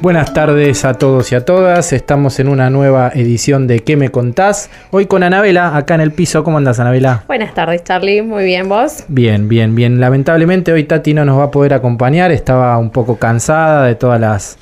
[0.00, 1.92] Buenas tardes a todos y a todas.
[1.92, 4.70] Estamos en una nueva edición de ¿Qué me contás?
[4.90, 6.44] Hoy con Anabela, acá en el piso.
[6.44, 7.24] ¿Cómo andas, Anabela?
[7.26, 8.22] Buenas tardes, Charlie.
[8.22, 9.04] Muy bien, ¿vos?
[9.08, 9.98] Bien, bien, bien.
[10.00, 12.30] Lamentablemente hoy Tati no nos va a poder acompañar.
[12.30, 14.58] Estaba un poco cansada de todas las,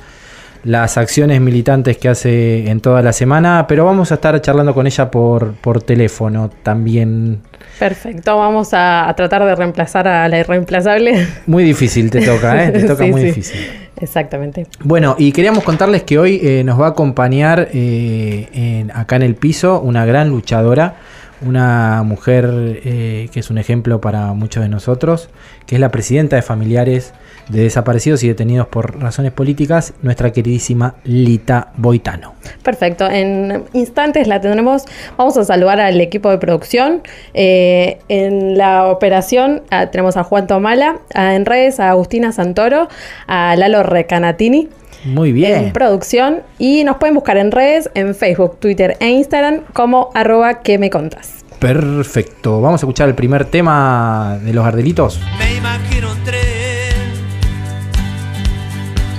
[0.63, 4.87] las acciones militantes que hace en toda la semana, pero vamos a estar charlando con
[4.87, 7.41] ella por, por teléfono también.
[7.79, 11.27] Perfecto, vamos a, a tratar de reemplazar a la irreemplazable.
[11.47, 12.71] Muy difícil te toca, ¿eh?
[12.73, 13.27] Te toca Sí, muy sí.
[13.27, 13.61] difícil.
[14.01, 14.67] Exactamente.
[14.83, 19.23] Bueno, y queríamos contarles que hoy eh, nos va a acompañar eh, en- acá en
[19.23, 20.97] el piso una gran luchadora,
[21.43, 22.49] una mujer
[22.85, 25.29] eh, que es un ejemplo para muchos de nosotros,
[25.67, 27.13] que es la presidenta de familiares
[27.49, 32.33] de desaparecidos y detenidos por razones políticas, nuestra queridísima Lita Boitano.
[32.63, 33.07] Perfecto.
[33.11, 34.85] En instantes la tendremos.
[35.19, 37.03] Vamos a saludar al equipo de producción.
[37.35, 42.89] Eh, en la operación ah, tenemos a Juan Tomala, a- en redes a Agustina Santoro,
[43.27, 44.71] a Lalo Recanatini.
[45.05, 45.67] Muy bien.
[45.67, 50.63] En producción y nos pueden buscar en redes, en Facebook, Twitter e Instagram como arroba
[50.63, 51.45] que me contás.
[51.59, 52.61] Perfecto.
[52.61, 55.21] Vamos a escuchar el primer tema de los Gardelitos.
[55.39, 56.43] Me imagino un tren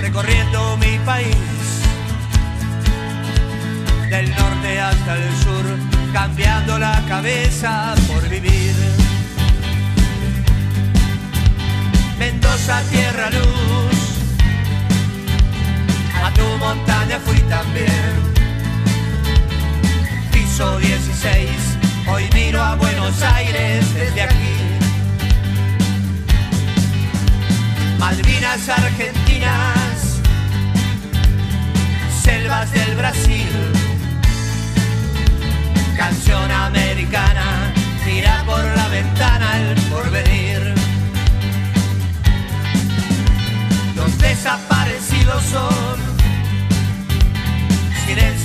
[0.00, 1.36] recorriendo mi país,
[4.10, 5.64] del norte hasta el sur,
[6.12, 8.74] cambiando la cabeza por vivir.
[12.18, 13.95] Mendoza, tierra, luz,
[16.58, 18.12] montaña fui también.
[20.32, 21.50] Piso 16,
[22.08, 24.56] hoy miro a Buenos Aires desde aquí.
[27.98, 30.20] Malvinas argentinas,
[32.22, 33.48] selvas del Brasil,
[35.96, 36.50] canción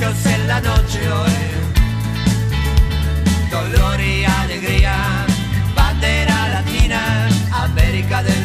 [0.01, 1.31] silencios en la noche hoy,
[3.51, 4.95] dolor y alegría,
[5.75, 8.40] bandera latina, América del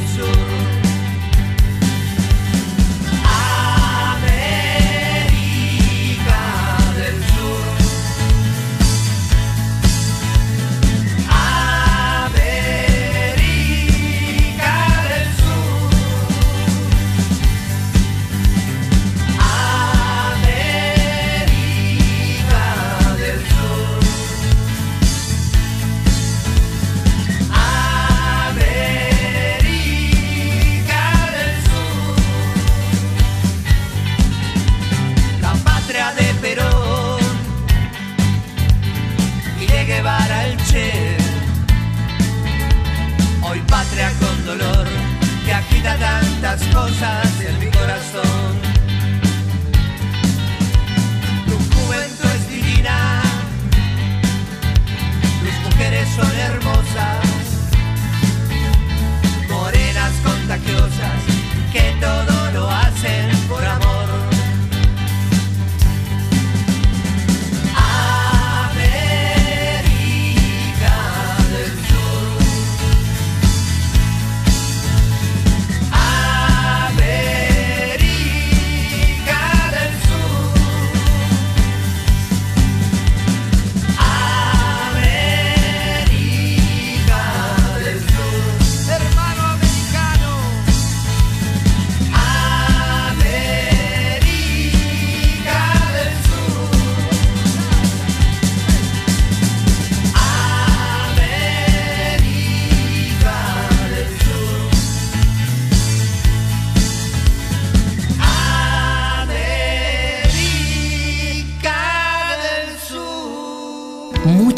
[46.57, 47.46] tantas cosas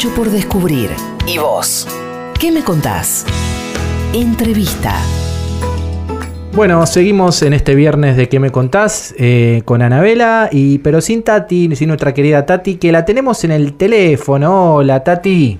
[0.09, 0.89] Mucho por descubrir.
[1.27, 1.87] ¿Y vos?
[2.39, 3.25] ¿Qué me contás?
[4.13, 4.93] Entrevista.
[6.53, 9.13] Bueno, seguimos en este viernes de ¿Qué me contás?
[9.17, 13.51] Eh, con Anabela, y, pero sin Tati, sin nuestra querida Tati, que la tenemos en
[13.51, 14.75] el teléfono.
[14.75, 15.59] Hola, Tati.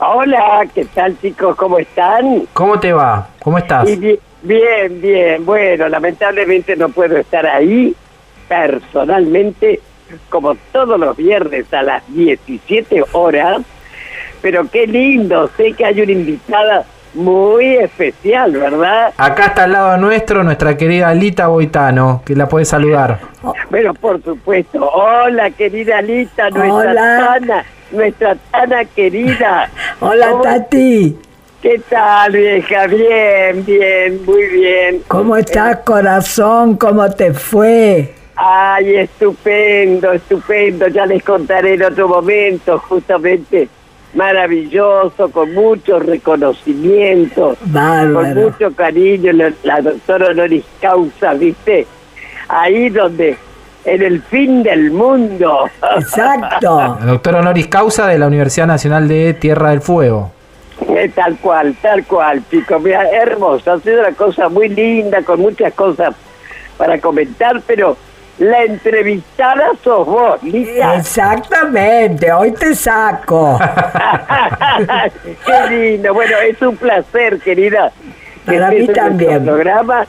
[0.00, 1.56] Hola, ¿qué tal chicos?
[1.56, 2.46] ¿Cómo están?
[2.52, 3.28] ¿Cómo te va?
[3.42, 3.88] ¿Cómo estás?
[3.98, 5.44] Bien, bien.
[5.44, 7.94] Bueno, lamentablemente no puedo estar ahí
[8.48, 9.80] personalmente,
[10.28, 13.62] como todos los viernes a las 17 horas,
[14.42, 16.84] pero qué lindo, sé que hay una invitada
[17.14, 19.12] muy especial, ¿verdad?
[19.16, 23.18] Acá está al lado nuestro nuestra querida Lita Boitano, que la puede saludar.
[23.70, 24.84] Bueno, por supuesto.
[24.84, 27.38] Hola, querida Lita, nuestra Hola.
[27.40, 29.70] Tana, nuestra Tana querida.
[30.00, 31.16] Hola ¿Cómo- Tati,
[31.60, 32.86] ¿Qué tal, vieja?
[32.88, 35.02] Bien, bien, muy bien.
[35.06, 36.76] ¿cómo estás corazón?
[36.76, 38.12] ¿Cómo te fue?
[38.34, 40.88] Ay, estupendo, estupendo.
[40.88, 43.68] Ya les contaré en otro momento, justamente
[44.14, 51.86] maravilloso, con mucho reconocimiento, con mucho cariño, la, la doctora honoris causa, ¿viste?
[52.48, 53.36] Ahí donde,
[53.84, 55.68] en el fin del mundo.
[55.96, 56.98] Exacto.
[57.00, 60.32] La doctora honoris causa de la Universidad Nacional de Tierra del Fuego.
[60.88, 62.82] Eh, tal cual, tal cual, chicos.
[62.82, 63.72] Mira, hermoso.
[63.72, 66.14] Ha sido una cosa muy linda, con muchas cosas
[66.76, 67.96] para comentar, pero
[68.38, 70.96] la entrevistada sos vos, Lita.
[70.96, 73.58] Exactamente, hoy te saco.
[75.46, 76.14] Qué lindo.
[76.14, 77.92] Bueno, es un placer, querida.
[78.46, 79.44] que Para mí en nuestro también.
[79.44, 80.06] programa,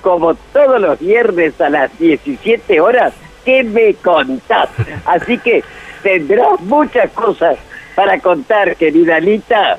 [0.00, 3.12] como todos los viernes a las 17 horas,
[3.44, 4.68] ¿qué me contás?
[5.04, 5.62] Así que
[6.02, 7.56] tendrás muchas cosas
[7.94, 9.78] para contar, querida Lita.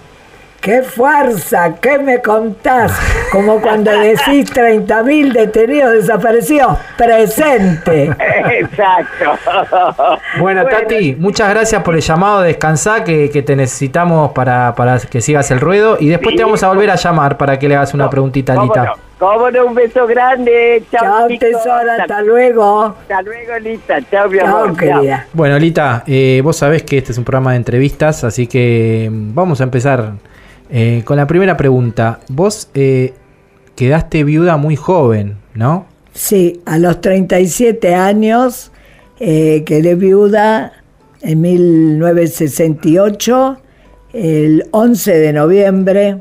[0.62, 1.74] ¡Qué fuerza!
[1.82, 2.92] ¿Qué me contás?
[3.32, 6.78] Como cuando decís 30.000 detenidos desaparecidos.
[6.98, 8.12] Presente.
[8.60, 9.32] Exacto.
[10.40, 12.42] Bueno, Tati, muchas gracias por el llamado.
[12.42, 15.98] Descansá, que, que te necesitamos para, para que sigas el ruedo.
[16.00, 18.56] Y después te vamos a volver a llamar para que le hagas una preguntita a
[18.58, 18.86] ¿Cómo Lita.
[18.86, 18.94] no?
[19.18, 19.66] ¿Cómo no?
[19.66, 20.84] Un beso grande.
[20.92, 22.84] Chao, Chao, tesora, hasta Hasta, luego.
[23.02, 23.98] hasta luego, Lita.
[24.12, 24.78] Chao, mi Chao, amor.
[24.78, 25.26] querida.
[25.34, 29.34] Bueno, Lita, eh, vos sabés que este es un programa de entrevistas, así que mm,
[29.34, 30.14] vamos a empezar
[30.72, 32.20] eh, con la primera pregunta.
[32.30, 33.14] Vos eh,
[33.76, 35.86] quedaste viuda muy joven, ¿no?
[36.14, 38.72] Sí, a los 37 años
[39.20, 40.74] eh, quedé viuda
[41.22, 43.58] en 1968,
[44.14, 46.18] el 11 de noviembre,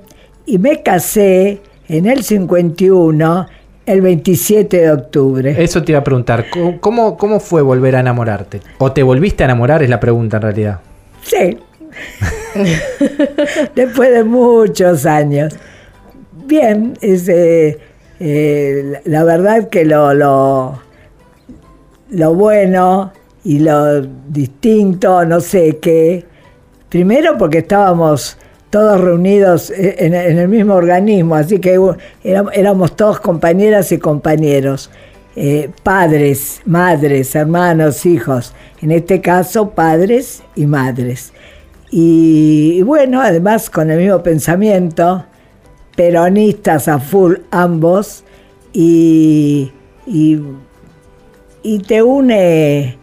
[0.47, 3.47] y me casé en el 51,
[3.87, 5.57] el 27 de octubre.
[5.63, 6.47] Eso te iba a preguntar.
[6.81, 8.61] ¿Cómo- ¿Cómo, fue volver a enamorarte?
[8.79, 9.83] ¿O te volviste a enamorar?
[9.83, 10.81] Es la pregunta en realidad.
[11.23, 11.59] Sí.
[13.75, 15.55] Después de muchos años.
[16.47, 17.79] Bien, eh,
[18.19, 20.81] eh, la verdad que lo, lo,
[22.11, 23.13] lo bueno
[23.45, 26.25] y lo distinto, no sé qué.
[26.89, 28.37] Primero porque estábamos
[28.69, 31.79] todos reunidos eh, en, el mismo organismo, así que
[32.23, 34.91] éramos, todos compañeras y compañeros,
[35.83, 41.33] padres, madres, hermanos, hijos, en este caso padres y madres.
[41.91, 45.25] Y, bueno, además con el mismo pensamiento,
[45.97, 48.25] peronistas a full ambos,
[48.73, 49.73] y,
[50.07, 50.41] y,
[51.63, 53.01] y te une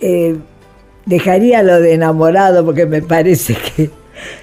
[0.00, 0.36] eh,
[1.06, 3.90] dejaría lo de enamorado porque me parece que,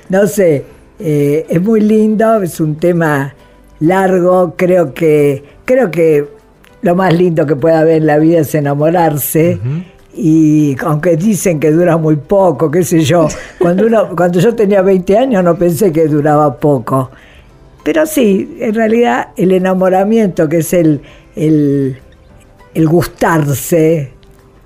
[0.10, 0.66] no sé,
[1.00, 3.36] eh, es muy lindo, es un tema
[3.80, 6.28] largo, creo que, creo que
[6.82, 9.60] lo más lindo que puede haber en la vida es enamorarse.
[10.18, 13.28] Y aunque dicen que dura muy poco, qué sé yo,
[13.60, 17.12] cuando, uno, cuando yo tenía 20 años no pensé que duraba poco.
[17.84, 21.02] Pero sí, en realidad el enamoramiento, que es el,
[21.36, 21.98] el,
[22.74, 24.12] el gustarse,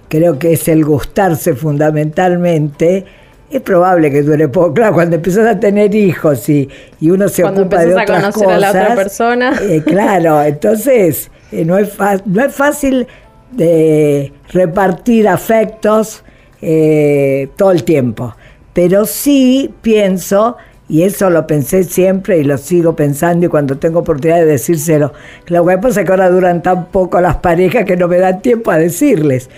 [0.08, 3.06] creo que es el gustarse fundamentalmente,
[3.50, 4.74] es probable que dure poco.
[4.74, 6.70] Claro, cuando empiezas a tener hijos y,
[7.00, 9.60] y uno se Cuando ocupa de empezás a otras conocer a la otra persona.
[9.62, 11.92] eh, claro, entonces eh, no, es
[12.26, 13.08] no es fácil
[13.52, 16.24] de repartir afectos
[16.62, 18.36] eh, todo el tiempo.
[18.74, 24.00] Pero sí pienso, y eso lo pensé siempre y lo sigo pensando y cuando tengo
[24.00, 25.14] oportunidad de decírselo,
[25.48, 28.42] lo que pasa es que ahora duran tan poco las parejas que no me dan
[28.42, 29.50] tiempo a decirles.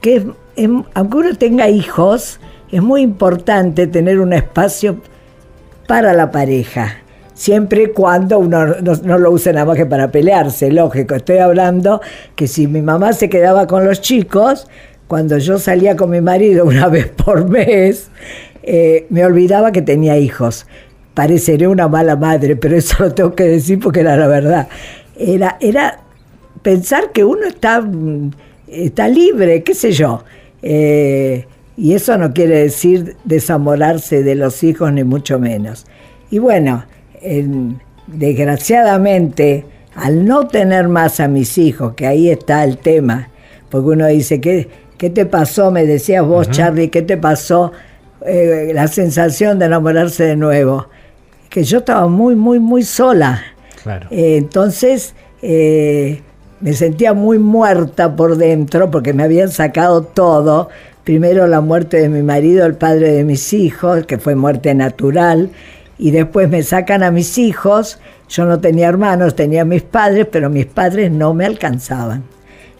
[0.00, 0.26] Que
[0.94, 2.40] aunque uno tenga hijos,
[2.70, 4.96] es muy importante tener un espacio
[5.86, 6.98] para la pareja.
[7.38, 11.14] Siempre y cuando uno no, lo use nada más que para pelearse, lógico.
[11.14, 12.00] Estoy hablando
[12.34, 14.66] que si mi mamá se quedaba con los chicos,
[15.06, 18.10] cuando yo salía con mi marido una vez por mes,
[18.64, 20.66] eh, me olvidaba que tenía hijos.
[21.14, 24.66] Pareceré una mala madre, pero eso lo tengo que decir porque era la verdad.
[25.16, 26.00] Era, era
[26.62, 28.32] pensar que uno está, mm,
[28.66, 30.24] está libre, qué sé yo.
[30.60, 35.86] Eh, y eso no quiere decir desamorarse de los hijos, ni mucho menos.
[36.32, 36.82] Y bueno,
[37.22, 43.28] en- desgraciadamente, al no tener más a mis hijos, que ahí está el tema,
[43.68, 45.70] porque uno dice, ¿qué, qué te pasó?
[45.70, 47.72] Me decías vos, Charlie, ¿qué te pasó?
[48.26, 50.86] Eh, la sensación de enamorarse de nuevo.
[51.50, 53.42] Que yo estaba muy, muy, muy sola.
[53.82, 54.08] Claro.
[54.10, 56.20] Eh, entonces eh,
[56.60, 60.68] me sentía muy muerta por dentro porque me habían sacado todo,
[61.04, 65.50] primero la muerte de mi marido, el padre de mis hijos, que fue muerte natural,
[65.98, 67.98] y después me sacan a mis hijos.
[68.28, 72.22] Yo no tenía hermanos, tenía mis padres, pero mis padres no me alcanzaban.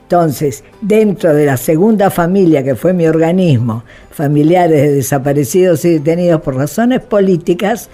[0.02, 6.40] Entonces, dentro de la segunda familia, que fue mi organismo, familiares de desaparecidos y detenidos
[6.40, 7.90] por razones políticas,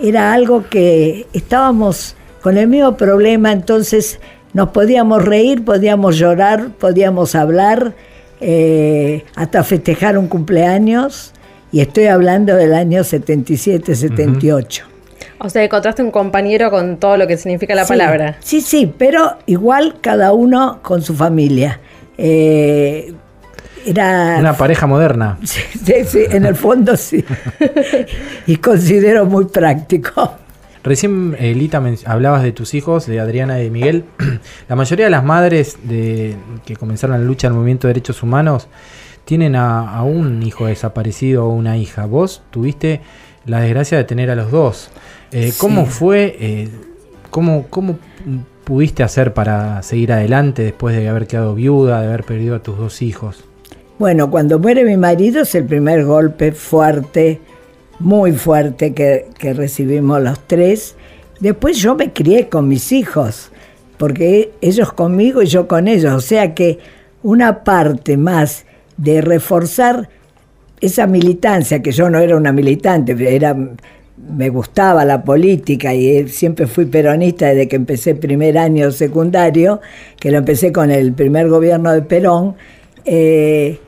[0.00, 4.20] era algo que estábamos con el mismo problema, entonces
[4.52, 7.94] nos podíamos reír, podíamos llorar, podíamos hablar,
[8.40, 11.34] eh, hasta festejar un cumpleaños,
[11.72, 14.84] y estoy hablando del año 77, 78.
[15.40, 18.36] O sea, encontraste un compañero con todo lo que significa la palabra.
[18.40, 21.80] Sí, sí, pero igual cada uno con su familia.
[22.16, 23.12] Eh,
[23.86, 25.38] era Una pareja moderna.
[25.44, 27.24] Sí, sí, sí, en el fondo sí.
[28.46, 30.34] y considero muy práctico.
[30.82, 34.04] Recién, eh, Lita, men- hablabas de tus hijos, de Adriana y de Miguel.
[34.68, 36.34] La mayoría de las madres de,
[36.64, 38.68] que comenzaron la lucha del movimiento de derechos humanos
[39.28, 42.06] tienen a, a un hijo desaparecido o una hija.
[42.06, 43.02] Vos tuviste
[43.44, 44.88] la desgracia de tener a los dos.
[45.32, 46.34] Eh, ¿Cómo fue?
[46.40, 46.68] eh,
[47.28, 47.98] cómo, ¿Cómo
[48.64, 52.78] pudiste hacer para seguir adelante después de haber quedado viuda, de haber perdido a tus
[52.78, 53.44] dos hijos?
[53.98, 57.38] Bueno, cuando muere mi marido es el primer golpe fuerte,
[57.98, 60.96] muy fuerte que, que recibimos los tres.
[61.38, 63.50] Después yo me crié con mis hijos,
[63.98, 66.14] porque ellos conmigo y yo con ellos.
[66.14, 66.78] O sea que
[67.22, 68.64] una parte más
[68.98, 70.10] de reforzar
[70.80, 76.28] esa militancia, que yo no era una militante, era, me gustaba la política y eh,
[76.28, 79.80] siempre fui peronista desde que empecé primer año secundario,
[80.20, 82.54] que lo empecé con el primer gobierno de Perón.
[83.04, 83.78] eh,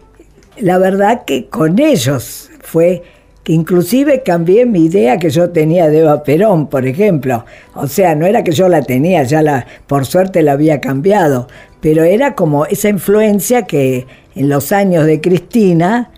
[0.59, 3.03] la verdad que con ellos fue
[3.43, 7.45] que inclusive cambié mi idea que yo tenía de Eva Perón, por ejemplo.
[7.75, 11.49] O sea, no era que yo la tenía, ya la, por suerte la había cambiado,
[11.81, 16.11] pero era como esa influencia que en los años de Cristina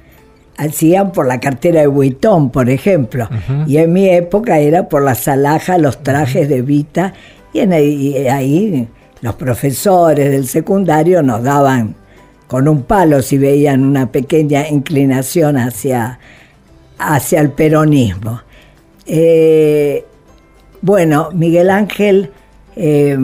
[0.56, 3.28] hacían por la cartera de Vuitton, por ejemplo.
[3.66, 7.14] Y en mi época era por las alhajas, los trajes de Vita,
[7.52, 8.88] y, en ahí, y ahí
[9.20, 11.94] los profesores del secundario nos daban
[12.46, 16.18] con un palo si veían una pequeña inclinación hacia,
[16.98, 18.42] hacia el peronismo.
[19.06, 20.04] Eh,
[20.80, 22.30] bueno, Miguel Ángel
[22.76, 23.16] eh,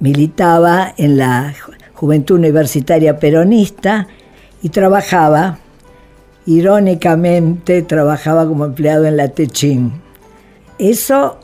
[0.00, 1.54] militaba en la
[2.02, 4.08] Juventud Universitaria Peronista
[4.60, 5.60] y trabajaba,
[6.46, 9.92] irónicamente, trabajaba como empleado en la Techín.
[10.80, 11.38] Eso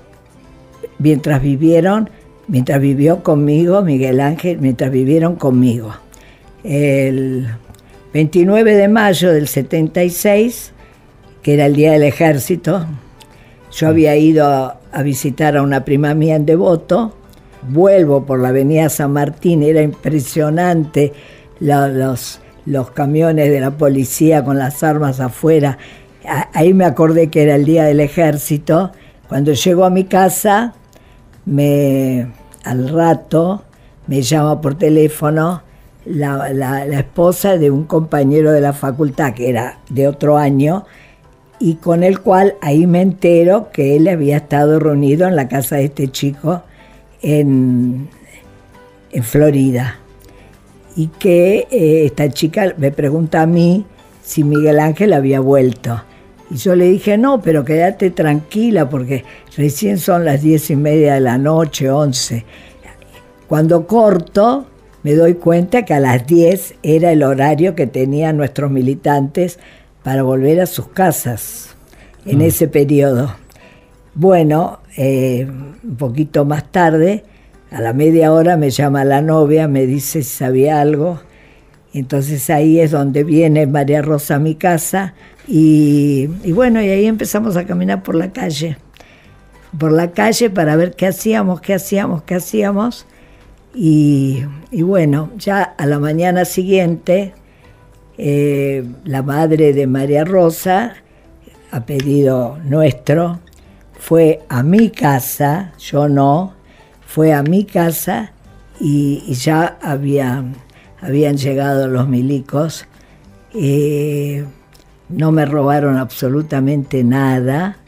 [0.99, 2.11] mientras vivieron,
[2.49, 5.95] mientras vivió conmigo, Miguel Ángel, mientras vivieron conmigo.
[6.65, 7.47] El
[8.13, 10.73] 29 de mayo del 76,
[11.41, 12.85] que era el Día del Ejército,
[13.71, 17.15] yo había ido a, a visitar a una prima mía en Devoto,
[17.71, 21.13] vuelvo por la avenida San Martín, era impresionante
[21.61, 25.79] la- los, los camiones de la policía con las armas afuera.
[26.27, 28.93] A- Ahí me acordé que era el Día del Ejército.
[29.29, 30.75] Cuando llego a mi casa,
[31.45, 32.29] me,
[32.65, 33.63] al rato
[34.07, 35.63] me llama por teléfono
[36.05, 40.85] la, la- la esposa de un compañero de la facultad, que era de otro año,
[41.61, 45.77] y con el cual ahí me entero que él había estado reunido en la casa
[45.77, 46.63] de este chico
[47.23, 48.09] en,
[49.11, 49.99] en Florida.
[50.97, 53.85] Y que eh, esta chica me pregunta a mí
[54.23, 56.03] si Miguel Ángel había vuelto.
[56.51, 59.25] Y yo le dije, no, pero quédate tranquila porque
[59.57, 62.45] recién son las diez y media de la noche, once.
[63.47, 64.67] Cuando corto,
[65.03, 69.59] me doy cuenta que a las 10 era el horario que tenían nuestros militantes
[70.03, 71.77] para volver a sus casas
[72.27, 73.35] en ese periodo.
[74.15, 77.23] Bueno, eh, un poquito más tarde,
[77.71, 81.21] a la media hora me llama la novia, me dice si sabía algo.
[81.95, 85.15] Entonces ahí es donde viene María Rosa a mi casa
[85.47, 88.77] y, bueno, y ahí empezamos a caminar por la calle,
[89.79, 93.07] por la calle para ver qué hacíamos, qué hacíamos, qué hacíamos.
[93.77, 97.35] Y, y bueno, ya a la mañana siguiente,
[98.17, 100.95] eh, la madre de María Rosa,
[101.71, 103.39] a pedido nuestro,
[103.99, 106.55] fue a mi casa, yo no,
[107.07, 108.33] fue a mi casa
[108.81, 110.45] y, ya había,
[111.01, 112.87] habían llegado los milicos.
[113.55, 114.45] Eh,
[115.09, 117.79] no me robaron absolutamente nada,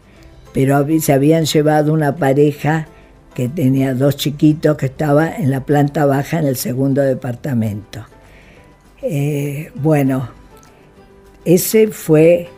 [0.52, 2.88] pero se habían llevado una pareja
[3.34, 8.04] que tenía dos chiquitos que estaba en la planta baja en el segundo departamento.
[9.02, 10.28] Eh, bueno,
[11.44, 12.48] ese fue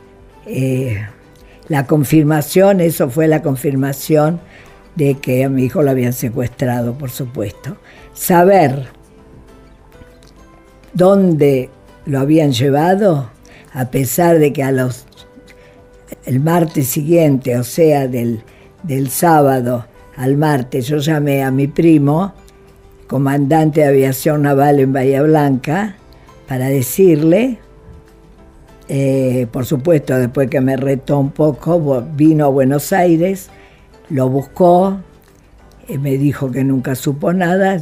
[0.47, 1.07] eh,
[1.69, 4.41] la confirmación, eso fue la confirmación
[4.95, 7.77] de que a mi hijo lo habían secuestrado, por supuesto.
[8.13, 8.89] Saber
[10.93, 11.71] dónde
[12.05, 13.31] lo habían llevado,
[13.73, 14.63] a pesar de que
[16.25, 18.43] el martes siguiente, o sea, del,
[18.83, 22.35] del sábado al martes, yo llamé a mi primo,
[23.07, 25.97] comandante de aviación naval en Bahía Blanca,
[26.47, 27.59] para decirle,
[28.89, 33.51] eh, por supuesto, después que me retó un poco, vino a Buenos Aires,
[34.09, 34.99] lo buscó,
[35.89, 37.81] eh, me dijo que nunca supo nada,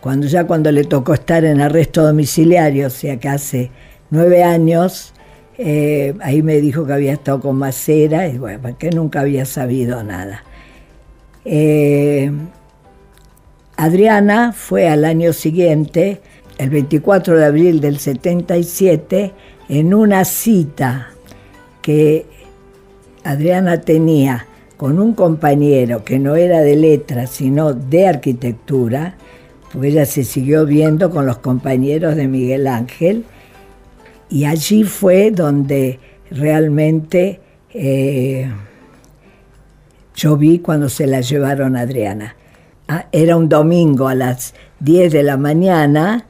[0.00, 3.70] cuando ya cuando le tocó estar en arresto domiciliario, o sea que hace
[4.10, 5.12] nueve años,
[5.58, 10.02] eh, ahí me dijo que había estado con Macera y bueno, que nunca había sabido
[10.04, 10.44] nada.
[11.44, 12.30] Eh,
[13.76, 16.20] Adriana fue al año siguiente,
[16.58, 19.32] el 24 de abril del 77,
[19.68, 21.08] en una cita
[21.82, 22.26] que
[23.24, 24.46] Adriana tenía
[24.76, 29.16] con un compañero que no era de letras, sino de arquitectura,
[29.72, 33.24] porque ella se siguió viendo con los compañeros de Miguel Ángel,
[34.30, 35.98] y allí fue donde
[36.30, 37.40] realmente
[37.72, 38.50] eh,
[40.14, 42.36] yo vi cuando se la llevaron a Adriana.
[42.88, 46.24] Ah, era un domingo a las 10 de la mañana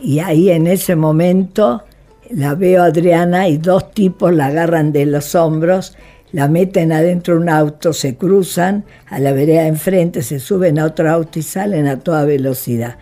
[0.00, 1.82] y ahí en ese momento
[2.30, 5.96] la veo a Adriana y dos tipos la agarran de los hombros,
[6.32, 10.86] la meten adentro de un auto, se cruzan a la vereda enfrente, se suben a
[10.86, 12.96] otro auto y salen a toda velocidad.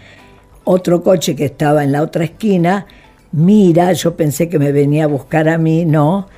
[0.65, 2.87] Otro coche que estaba en la otra esquina
[3.33, 6.29] mira, yo pensé que me venía a buscar a mí, no.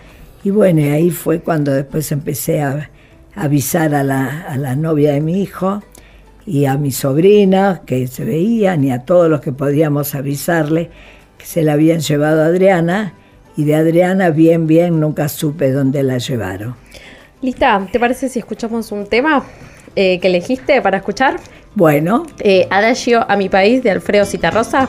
[0.44, 2.90] Y bueno, ahí fue cuando después empecé a
[3.34, 5.82] avisar a la, novia de mi hijo
[6.46, 10.90] y a mi sobrina que se veían y a todos los que podíamos avisarle
[11.44, 13.12] que se la habían llevado a Adriana
[13.54, 16.74] y de Adriana bien, bien, nunca supe dónde la llevaron.
[17.42, 19.44] Lista, ¿te parece si escuchamos un tema
[19.94, 21.36] eh, que elegiste para escuchar?
[21.74, 22.24] Bueno.
[22.40, 24.88] Eh, Adagio a mi país de Alfredo Citarrosa.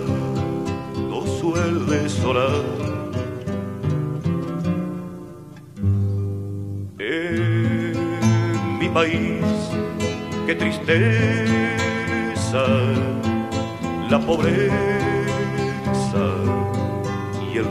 [1.51, 2.63] suele solar.
[6.99, 9.43] En mi país,
[10.45, 11.05] qué tristeza,
[14.09, 14.71] la pobreza
[17.51, 17.67] y el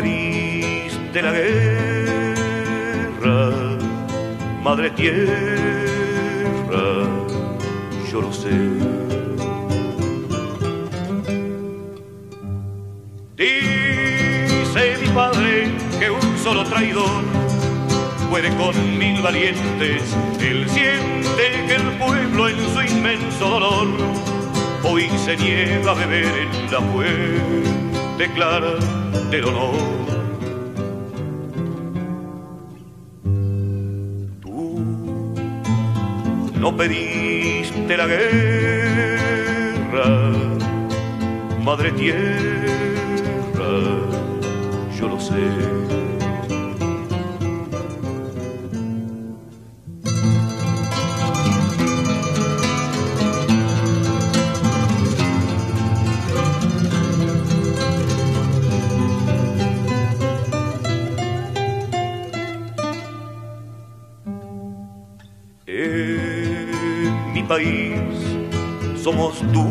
[0.00, 0.28] rencor.
[1.08, 1.50] pediste la guerra,
[4.62, 5.26] madre tierra,
[8.10, 8.50] yo lo sé.
[13.36, 17.24] Dice mi padre que un solo traidor
[18.30, 23.88] puede con mil valientes, él siente que el pueblo en su inmenso dolor
[24.84, 28.97] hoy se niega a beber en la fuente clara
[29.30, 29.74] del honor.
[34.40, 34.80] Tú
[36.58, 39.22] no pediste la guerra,
[41.62, 42.20] madre tierra,
[44.98, 45.87] yo lo sé.
[69.02, 69.70] Somos duros,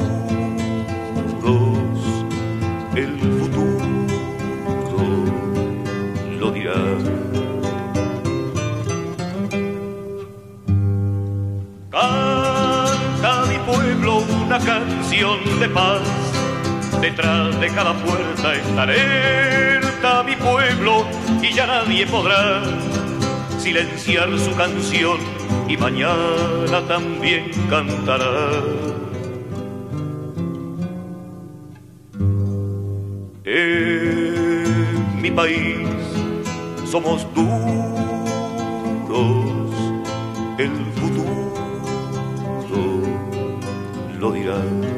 [2.95, 3.85] el futuro
[6.39, 6.73] lo dirá.
[11.91, 16.01] Canta mi pueblo una canción de paz,
[16.99, 21.05] detrás de cada puerta está alerta mi pueblo
[21.43, 22.63] y ya nadie podrá
[23.59, 25.36] silenciar su canción
[25.67, 28.61] y mañana también cantará.
[33.43, 35.87] En mi país
[36.85, 37.75] somos duros,
[40.57, 41.53] el futuro
[44.19, 44.96] lo dirá.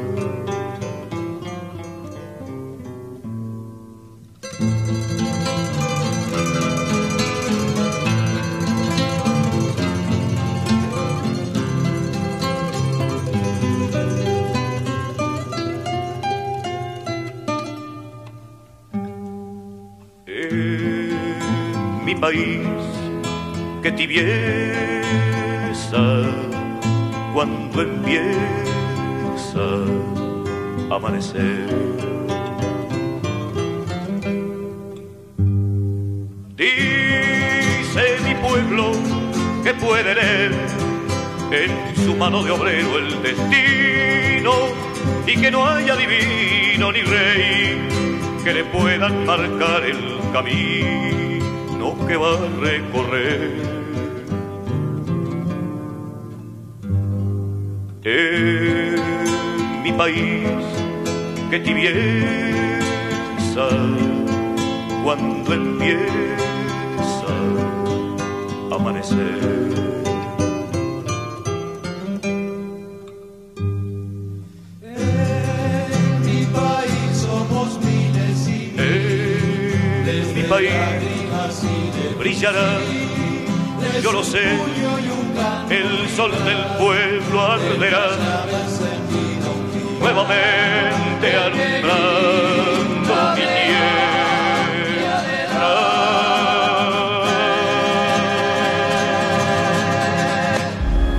[24.10, 26.02] Tibieza
[27.32, 28.24] cuando empieza
[30.90, 31.68] a amanecer.
[36.56, 38.92] Dice mi pueblo
[39.62, 40.52] que puede leer
[41.52, 44.52] en su mano de obrero el destino
[45.24, 47.88] y que no haya divino ni rey
[48.42, 53.69] que le puedan marcar el camino que va a recorrer.
[60.00, 60.48] País,
[61.50, 61.98] que tibieza
[65.04, 67.32] cuando empieza
[68.70, 69.18] a amanecer.
[74.82, 78.72] En mi país somos miles y
[80.16, 80.72] En mi país
[82.18, 82.68] brillará,
[84.02, 84.44] yo lo sé,
[85.68, 88.06] el sol del pueblo arderá,
[90.00, 94.00] nuevamente alumbrando mi tierra.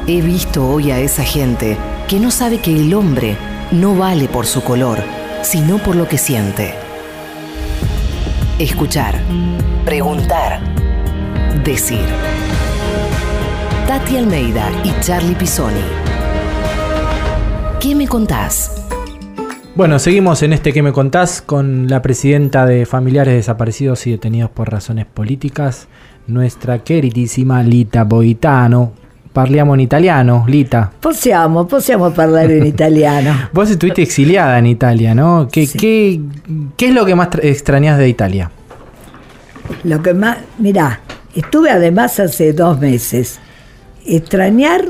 [0.07, 3.37] He visto hoy a esa gente que no sabe que el hombre
[3.71, 5.01] no vale por su color,
[5.43, 6.73] sino por lo que siente.
[8.59, 9.21] Escuchar,
[9.85, 10.59] preguntar,
[11.63, 12.05] decir.
[13.87, 16.00] Tati Almeida y Charlie Pisoni.
[17.81, 18.71] ¿Qué me contás?
[19.75, 24.51] Bueno, seguimos en este que me contás con la presidenta de Familiares Desaparecidos y Detenidos
[24.51, 25.87] por Razones Políticas,
[26.27, 28.93] nuestra queridísima Lita Boitano.
[29.33, 30.91] Parliamo in italiano, Lita.
[30.99, 33.33] Possiamo, possiamo parlare in italiano.
[33.53, 35.47] Vos estuviste exiliada en Italia, ¿no?
[35.49, 35.77] ¿Qué, Sí.
[35.79, 36.21] qué,
[36.75, 38.51] qué es lo que más tra- extrañás de Italia?
[39.85, 40.99] Lo que más, mirá,
[41.33, 43.39] estuve además hace dos meses.
[44.05, 44.83] Extrañar,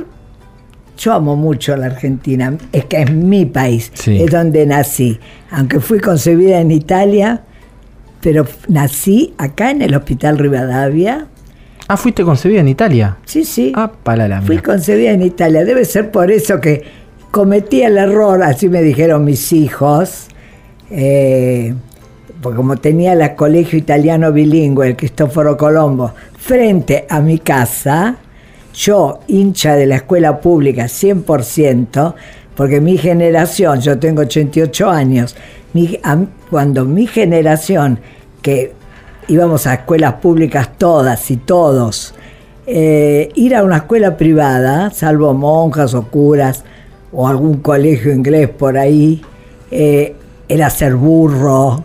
[0.98, 4.22] yo amo mucho a la Argentina, es que es mi país, Sí.
[4.22, 5.20] es donde nací.
[5.52, 7.42] Aunque fui concebida en Italia,
[8.22, 11.26] pero nací acá en el Hospital Rivadavia.
[11.88, 13.18] Ah, fuiste concebida en Italia.
[13.26, 13.72] Sí, sí.
[13.76, 14.64] Ah, para la Fui mía.
[14.64, 15.66] concebida en Italia.
[15.66, 16.84] Debe ser por eso que
[17.32, 20.28] cometí el error, así me dijeron mis hijos,
[20.90, 21.74] eh,
[22.42, 28.18] porque como tenía el colegio italiano bilingüe, el Cristoforo Colombo, frente a mi casa,
[28.74, 32.14] yo, hincha de la escuela pública 100%,
[32.56, 35.36] porque mi generación, yo tengo 88 años,
[35.74, 36.18] mi- a-
[36.50, 38.00] cuando mi generación,
[38.42, 38.74] que
[39.28, 42.14] íbamos a escuelas públicas todas y todos,
[42.68, 46.64] eh, ir a una escuela privada, salvo monjas o curas
[47.12, 49.22] o algún colegio inglés por ahí,
[49.72, 50.16] eh,
[50.48, 51.84] era ser burro.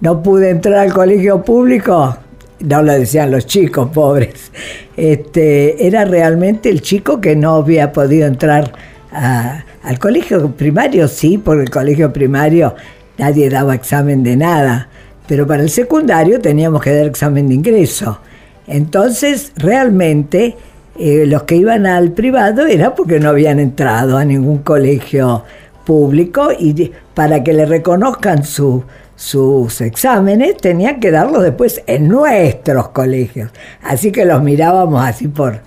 [0.00, 2.16] No pude entrar al colegio público,
[2.60, 4.50] no lo decían los chicos pobres.
[4.96, 8.72] Este, era realmente el chico que no había podido entrar
[9.12, 12.74] al colegio primario, sí, porque el colegio primario
[13.18, 14.88] nadie daba examen de nada,
[15.28, 18.18] pero para el secundario teníamos que dar examen de ingreso.
[18.66, 20.56] Entonces, realmente,
[20.98, 25.44] eh, los que iban al privado era porque no habían entrado a ningún colegio
[25.84, 28.82] público y para que le reconozcan su-
[29.24, 33.50] sus exámenes tenían que darlos después en nuestros colegios.
[33.82, 35.60] Así que los mirábamos así por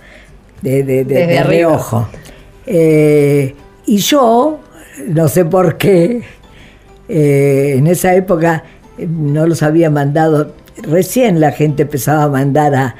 [0.62, 2.08] de, de, de- de reojo.
[2.66, 3.54] Eh,
[3.86, 4.60] y yo,
[5.08, 6.22] no sé por qué,
[7.08, 8.62] eh, en esa época
[8.96, 12.94] eh, no los había mandado, recién la gente empezaba a mandar a,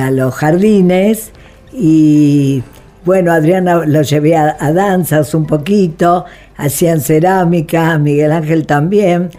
[0.00, 1.32] a los jardines
[1.72, 2.62] y
[3.04, 6.24] bueno, Adriana los llevé a, a danzas un poquito,
[6.56, 9.30] hacían cerámica, Miguel Ángel también,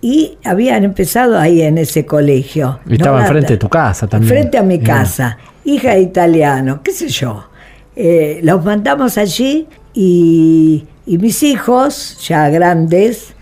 [0.00, 2.80] y habían empezado ahí en ese colegio.
[2.86, 4.28] Y estaba No, enfrente de tu casa también.
[4.32, 4.84] Frente a mi Era.
[4.84, 7.48] casa, hija de italiano, qué sé yo.
[7.96, 13.34] Eh, los mandamos allí y, y mis hijos, ya grandes,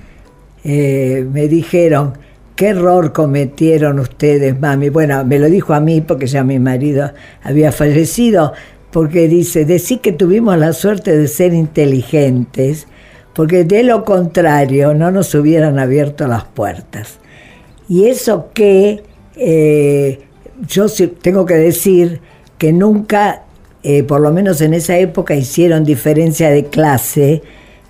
[0.62, 2.14] eh, me dijeron,
[2.56, 4.88] qué error cometieron ustedes, mami.
[4.88, 7.10] Bueno, me lo dijo a mí porque ya mi marido
[7.42, 8.52] había fallecido,
[8.92, 12.86] porque dice, decir que tuvimos la suerte de ser inteligentes,
[13.34, 17.18] porque de lo contrario no nos hubieran abierto las puertas.
[17.88, 19.02] Y eso que
[19.36, 20.20] eh,
[20.66, 20.86] yo
[21.20, 22.20] tengo que decir
[22.58, 23.42] que nunca,
[23.82, 27.42] eh, por lo menos en esa época, hicieron diferencia de clase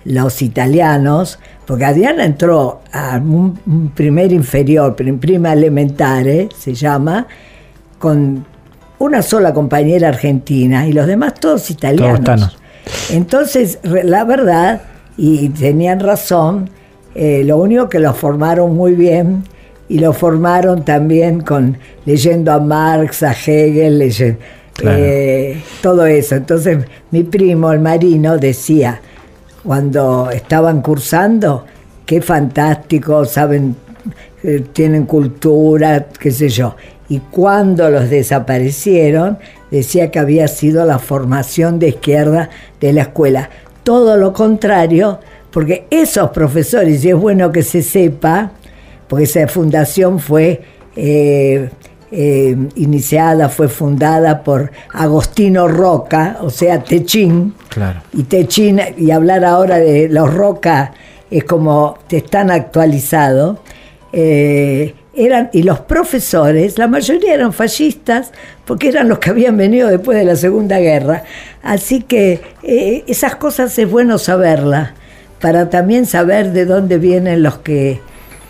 [0.03, 7.27] los italianos, porque Adriana entró a un, primer inferior, prima elementare, se llama,
[7.97, 8.45] con
[8.99, 12.57] una sola compañera argentina y los demás todos italianos.
[13.09, 14.81] Entonces, la verdad,
[15.17, 16.69] y tenían razón,
[17.13, 19.43] eh, lo único que los formaron muy bien
[19.87, 24.39] y lo formaron también con leyendo a Marx, a Hegel, leyendo,
[24.83, 26.35] eh, todo eso.
[26.35, 28.99] Entonces mi primo, el marino, decía,
[29.63, 31.65] cuando estaban cursando,
[32.05, 33.75] qué fantástico, saben,
[34.43, 36.75] eh, tienen cultura, qué sé yo.
[37.07, 39.37] Y cuando los desaparecieron,
[39.71, 42.49] decía que había sido la formación de izquierda
[42.81, 43.49] de la escuela.
[43.85, 45.19] Todo lo contrario,
[45.51, 48.51] porque esos profesores, y es bueno que se sepa,
[49.07, 50.61] porque esa fundación fue
[50.97, 51.69] eh,
[52.11, 57.53] eh, iniciada, fue fundada por Agostino Roca, o sea, Techín.
[57.69, 58.01] Claro.
[58.11, 60.91] Y Techín, y hablar ahora de los Roca
[61.29, 63.59] es como están actualizados.
[64.11, 68.31] Eh, eran, y los profesores, la mayoría eran fascistas,
[68.65, 71.23] porque eran los que habían venido después de la Segunda Guerra.
[71.63, 72.41] Así que
[73.07, 74.91] esas cosas es bueno saberlas,
[75.39, 77.99] para también saber de dónde vienen los que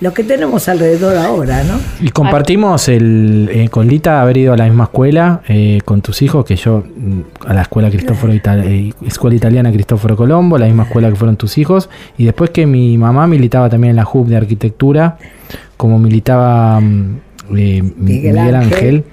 [0.01, 1.79] lo que tenemos alrededor ahora, ¿no?
[2.01, 6.21] Y compartimos el, eh, con Lita haber ido a la misma escuela eh, con tus
[6.21, 10.83] hijos, que yo mm, a la escuela Cristóforo eh, escuela italiana Cristóforo Colombo, la misma
[10.83, 14.27] escuela que fueron tus hijos, y después que mi mamá militaba también en la JUB
[14.27, 15.17] de arquitectura,
[15.77, 19.05] como militaba mm, Miguel, Ángel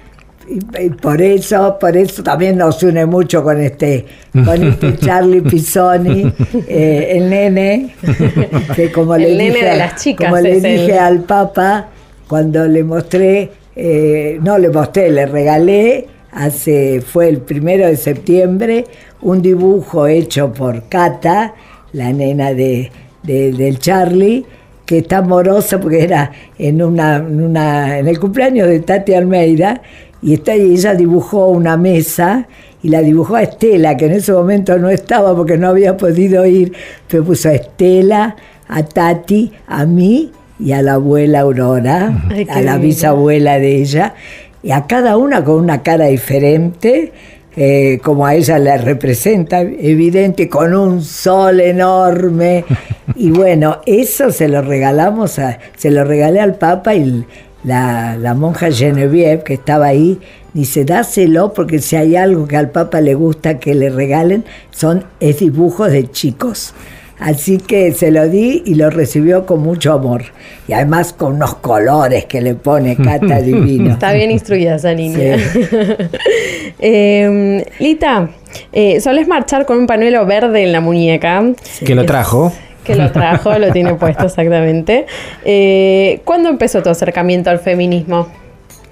[0.79, 6.33] y, por eso, por eso también nos une mucho con este, con este Charlie Pisoni,
[6.69, 7.95] eh, el nene,
[8.77, 11.89] que como le dije, como le dije al Papa
[12.29, 18.87] cuando le mostré, eh, no le mostré, le regalé hace, fue el primero de septiembre,
[19.21, 21.55] un dibujo hecho por Cata,
[21.93, 22.91] la nena de,
[23.23, 24.45] del Charlie,
[24.87, 29.81] que está amorosa porque era en una, en una en el cumpleaños de Tati Almeida
[30.23, 32.47] y ella dibujó una mesa
[32.83, 36.47] y la dibujó a Estela, que en ese momento no estaba porque no había podido
[36.47, 36.73] ir,
[37.09, 38.37] pero puso a Estela,
[38.69, 44.15] a Tati, a mí y a la abuela Aurora, a la bisabuela de ella,
[44.63, 47.13] y a cada una con una cara diferente.
[47.55, 52.65] Eh, como a ella la representa, evidente, con un sol enorme.
[53.15, 57.27] Y bueno, eso se lo regalamos, a, se lo regalé al Papa y
[57.65, 60.19] la, monja Genevieve, que estaba ahí,
[60.53, 65.05] dice, dáselo porque si hay algo que al Papa le gusta que le regalen, son
[65.21, 66.75] es dibujos de chicos.
[67.19, 70.25] Así que se lo di y lo recibió con mucho amor.
[70.67, 73.93] Y además con unos colores que le pone Cata Divino.
[73.93, 75.37] Está bien instruida esa niña.
[76.85, 78.31] Em, Lita,
[78.73, 81.45] eh, ¿soles marchar con un pañuelo verde en la muñeca?
[81.85, 82.53] Que lo trajo
[82.85, 85.07] que lo trajo, lo tiene puesto exactamente.
[85.45, 88.29] Eh, ¿Cuándo empezó tu acercamiento al feminismo?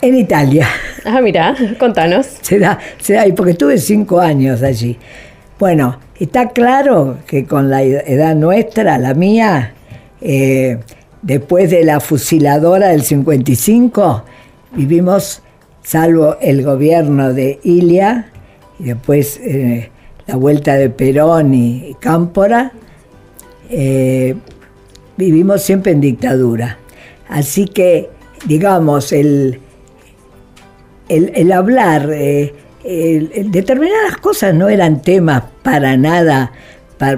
[0.03, 0.67] En Italia.
[1.05, 2.27] Ah, mira, contanos.
[2.43, 4.99] Se da, se da, porque tuve cinco años allí.
[5.59, 9.75] Bueno, está claro que con la edad nuestra, la mía,
[10.21, 10.79] eh,
[11.23, 14.25] después de la fusiladora del 55,
[14.73, 15.43] vivimos,
[15.83, 18.31] salvo el gobierno de Ilia,
[18.79, 19.91] y después eh,
[20.27, 22.73] la vuelta de Perón y Cámpora,
[23.71, 24.35] eh,
[25.17, 26.79] vivimos siempre en dictadura.
[27.29, 28.11] Así que,
[28.47, 29.61] digamos, el,
[31.09, 32.53] el, hablar, eh,
[33.47, 36.53] determinadas cosas no eran temas para nada,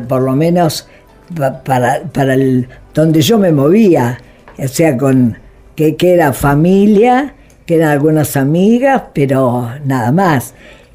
[0.08, 0.88] por lo menos
[1.64, 4.18] para, para el, donde yo me movía,
[4.58, 5.38] o sea, con
[5.74, 7.34] que, era familia,
[7.66, 10.54] que eran algunas amigas, pero nada más.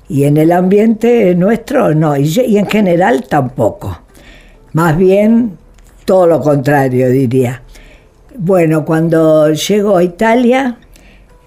[0.09, 4.06] Y en el ambiente nuestro no, y en general tampoco.
[4.73, 5.57] Más bien
[6.05, 7.61] todo lo contrario, diría.
[8.37, 10.77] Bueno, cuando llego a Italia,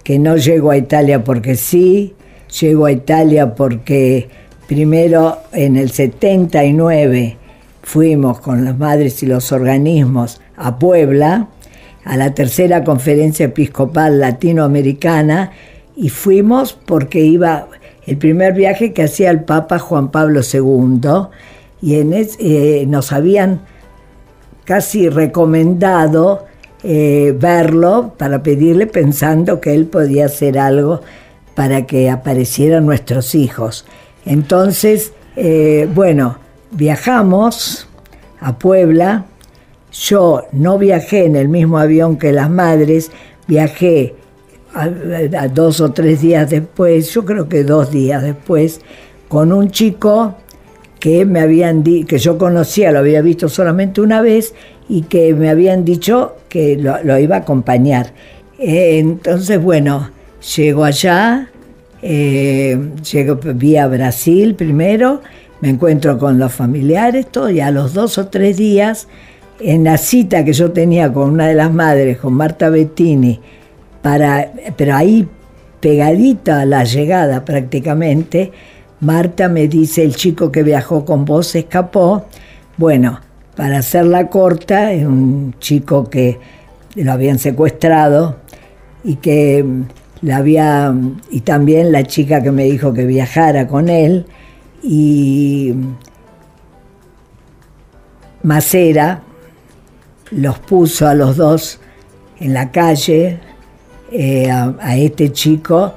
[0.03, 2.15] que no llego a Italia porque sí,
[2.61, 4.29] llego a Italia porque
[4.67, 7.37] primero en el 79
[7.83, 11.49] fuimos con las madres y los organismos a Puebla,
[12.05, 15.53] a la tercera conferencia episcopal latinoamericana,
[15.97, 17.69] y fuimos porque iba
[18.07, 21.01] el primer viaje que hacía el Papa Juan Pablo II,
[21.83, 23.61] y eh, nos habían
[24.65, 26.47] casi recomendado
[26.83, 31.01] eh, verlo para pedirle pensando que él podía hacer algo
[31.55, 33.85] para que aparecieran nuestros hijos.
[34.25, 36.39] Entonces, eh, bueno,
[36.71, 37.89] viajamos
[38.41, 39.27] a Puebla.
[39.93, 43.11] Yo no viajé en el mismo avión que las madres,
[43.49, 44.15] viajé
[44.73, 48.81] a dos o tres días después, yo creo que dos días después,
[49.29, 50.37] con un chico
[51.01, 54.55] que me habían di- que yo conocía, lo había visto solamente una vez
[54.89, 58.13] y que me habían dicho que lo, iba a acompañar.
[58.59, 60.11] Eh, entonces, bueno,
[60.57, 61.49] llego allá,
[62.03, 62.79] eh,
[63.11, 65.23] llego vía Brasil primero,
[65.61, 69.09] me encuentro con los familiares, todo, y a los dos o tres días,
[69.61, 73.41] en la cita que yo tenía con una de las madres, con Marta Bettini,
[74.03, 75.27] para, pero ahí
[75.81, 78.53] pegadita a la llegada prácticamente,
[79.01, 82.27] Marta me dice, el chico que viajó con vos escapó.
[82.77, 83.21] Bueno,
[83.57, 86.39] para hacerla corta, es un chico que
[86.97, 88.37] lo habían secuestrado
[89.03, 89.83] y que mm,
[90.23, 90.95] la había,
[91.31, 94.27] y también la chica que me dijo que viajara con él,
[94.83, 95.95] y mm,
[98.43, 99.23] Macera
[100.31, 101.81] los puso a los dos
[102.39, 103.41] en la calle,
[104.13, 105.95] eh, a este chico,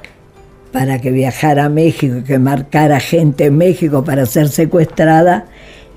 [0.74, 5.46] para que viajara a México, que marcara gente en México para ser secuestrada,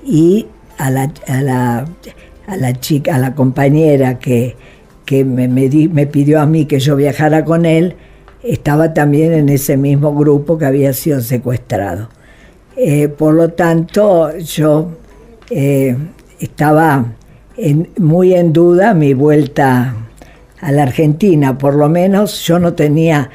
[0.06, 0.46] y
[0.78, 1.84] a la, a la,
[2.46, 4.54] a la chica, a la compañera que,
[5.04, 7.96] que me, me di- me pidió a mí que yo viajara con él,
[8.44, 12.08] estaba también en ese mismo grupo que había sido secuestrado.
[12.76, 14.90] Eh, por lo tanto, yo
[15.50, 15.96] eh,
[16.38, 17.04] estaba
[17.98, 19.96] muy en duda mi vuelta
[20.60, 21.58] a la Argentina.
[21.58, 23.28] Por lo menos yo no tenía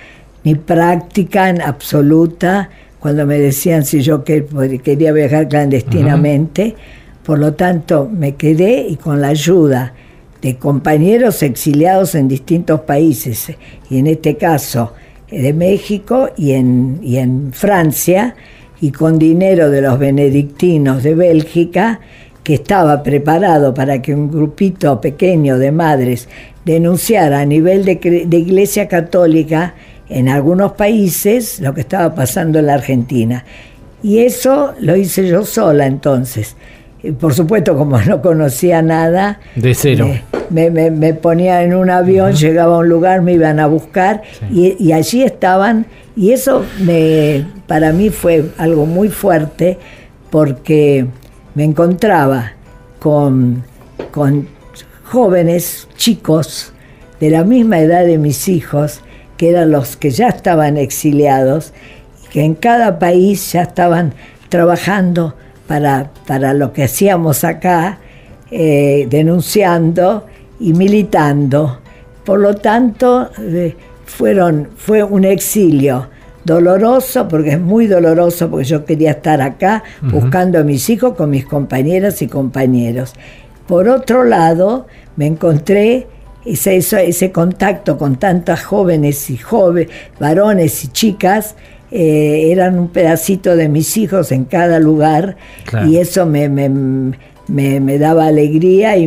[0.44, 4.46] ni práctica en absoluta cuando me decían si yo que-
[4.84, 6.76] quería viajar clandestinamente.
[7.24, 9.94] Por lo tanto, me quedé y con la ayuda
[10.42, 13.50] de compañeros exiliados en distintos países,
[13.90, 14.94] y en este caso
[15.30, 18.36] eh, de México y en, y en Francia,
[18.82, 22.02] y con dinero de los benedictinos de Bélgica,
[22.44, 26.28] que estaba preparado para que un grupito pequeño de madres
[26.66, 29.76] denunciara a nivel de, de Iglesia Católica
[30.10, 33.44] en algunos países lo que estaba pasando en la Argentina.
[34.02, 36.56] Y eso lo hice yo sola entonces.
[37.02, 40.08] Y por supuesto, como no conocía nada, De cero.
[40.50, 44.22] me, me- me ponía en un avión, llegaba a un lugar, me iban a buscar
[44.52, 45.86] y, y allí estaban.
[46.16, 49.78] Y eso me, para mí fue algo muy fuerte
[50.30, 51.06] porque
[51.56, 52.52] me encontraba
[53.00, 53.64] con,
[54.12, 54.48] con
[55.04, 56.72] jóvenes, chicos,
[57.20, 59.02] de la misma edad de mis hijos,
[59.44, 61.74] que eran los que ya estaban exiliados,
[62.24, 64.14] y que en cada país ya estaban
[64.48, 65.36] trabajando
[65.68, 67.98] para, para lo que hacíamos acá,
[68.52, 70.28] eh, denunciando
[70.62, 71.80] y militando.
[72.24, 73.76] Por lo tanto, eh,
[74.06, 76.08] fueron, fue un exilio
[76.46, 81.32] doloroso, porque es muy doloroso, porque yo quería estar acá buscando a mis hijos con
[81.32, 83.14] mis compañeras y compañeros.
[83.68, 86.08] Por otro lado, me encontré
[86.46, 91.56] ese, eso- ese contacto con tantas jóvenes y jóvenes, varones y chicas,
[91.92, 95.88] eh, eran un pedacito de mis hijos en cada lugar Claro.
[95.88, 99.04] y eso me, me, me- me daba alegría y,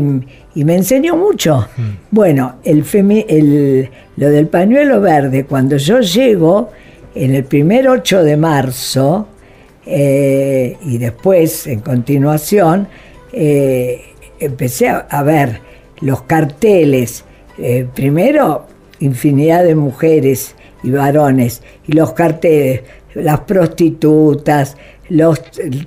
[0.54, 1.66] y me enseñó mucho.
[2.10, 6.70] Bueno, el, femi- el- lo del pañuelo verde, cuando yo llego
[7.14, 9.26] en el primer 8 de marzo
[9.84, 12.88] eh, y después en continuación,
[13.32, 14.00] eh,
[14.40, 15.60] empecé a, a ver
[16.00, 17.24] los carteles,
[17.58, 18.66] eh, primero
[19.00, 22.82] infinidad de mujeres y varones, y los carteles,
[23.14, 24.76] las prostitutas,
[25.08, 25.40] los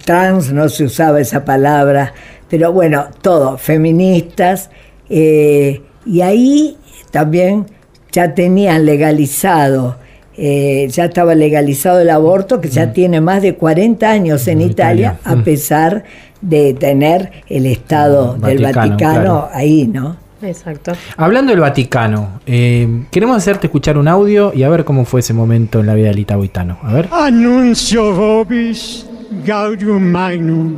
[0.05, 2.13] trans, no se usaba esa palabra,
[2.49, 4.69] pero bueno, todo, feministas,
[5.09, 6.77] eh, y ahí
[7.11, 7.65] también
[8.11, 9.97] ya tenían legalizado,
[10.37, 14.69] eh, ya estaba legalizado el aborto, que ya tiene más de 40 años en, En
[14.69, 15.19] Italia, Italia.
[15.31, 15.43] a Mm.
[15.43, 16.03] pesar
[16.41, 19.49] de tener el Estado Mm, del Vaticano, Vaticano claro.
[19.53, 20.15] ahí, ¿no?
[20.41, 20.93] Exacto.
[21.17, 25.33] Hablando del Vaticano, eh, queremos hacerte escuchar un audio y a ver cómo fue ese
[25.33, 26.77] momento en la vida del Itaboitano.
[26.81, 27.09] A ver.
[27.11, 29.05] Annuncio vobis
[29.45, 30.75] gaudium magnum.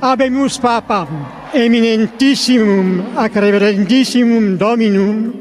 [0.00, 1.06] Habemus papam
[1.54, 5.32] eminentissimum ac reverendissimum dominum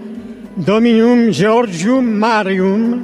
[0.56, 3.04] dominum Georgium Marium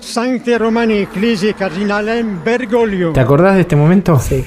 [0.00, 3.12] Sancte Romani Ecclesiae Cardinalem Bergoglio.
[3.12, 4.18] ¿Te acordás de este momento?
[4.18, 4.44] Sí.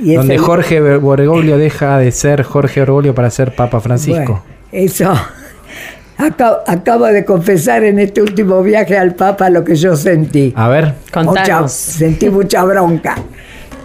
[0.00, 4.42] Y Donde Jorge Bergoglio deja de ser Jorge Bergoglio para ser Papa Francisco.
[4.42, 5.12] Bueno, eso.
[6.18, 10.52] Acabo, acabo de confesar en este último viaje al Papa lo que yo sentí.
[10.54, 10.94] A ver.
[11.14, 11.72] Mucha- Contanos.
[11.72, 13.16] sentí mucha bronca.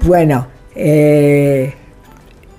[0.04, 0.46] Bueno,
[0.76, 1.74] eh,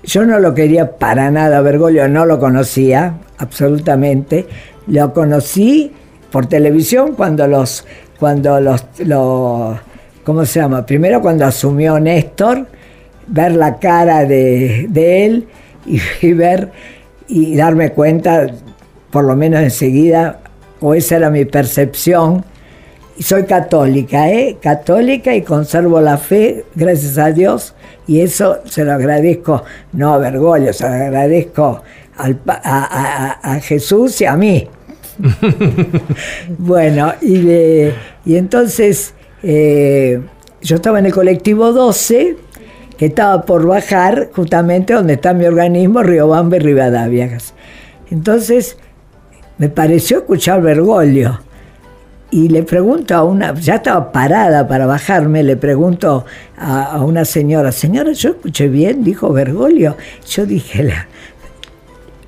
[0.03, 4.47] yo no lo quería para nada, Bergoglio no lo conocía, absolutamente.
[4.87, 5.93] Lo conocí
[6.31, 7.85] por televisión cuando los,
[8.19, 9.77] cuando los, los
[10.25, 10.85] ¿cómo se llama?
[10.85, 12.65] Primero cuando asumió Néstor,
[13.29, 15.47] ver la cara de, de él
[15.85, 16.71] y, y ver
[17.27, 18.47] y darme cuenta,
[19.11, 20.39] por lo menos enseguida,
[20.81, 22.43] o esa era mi percepción.
[23.19, 24.57] Soy católica, ¿eh?
[24.61, 27.75] Católica y conservo la fe, gracias a Dios,
[28.07, 31.81] y eso se lo agradezco, no a Bergoglio, se lo agradezco
[32.17, 34.67] al a, a- a Jesús y a mí.
[36.57, 37.93] bueno, y, de-
[38.25, 39.13] y entonces
[39.43, 40.21] eh,
[40.61, 42.37] yo estaba en el colectivo 12,
[42.99, 47.29] que estaba por bajar justamente donde está mi organismo, Riobamba y Rivadavia.
[48.11, 48.77] Entonces
[49.57, 51.39] me pareció escuchar Bergoglio.
[52.31, 56.25] Y le pregunto a una, ya estaba parada para bajarme, le pregunto
[56.57, 59.95] a, a una señora, señora, yo escuché bien, dijo Bergoglio.
[60.29, 61.07] Yo dije, la,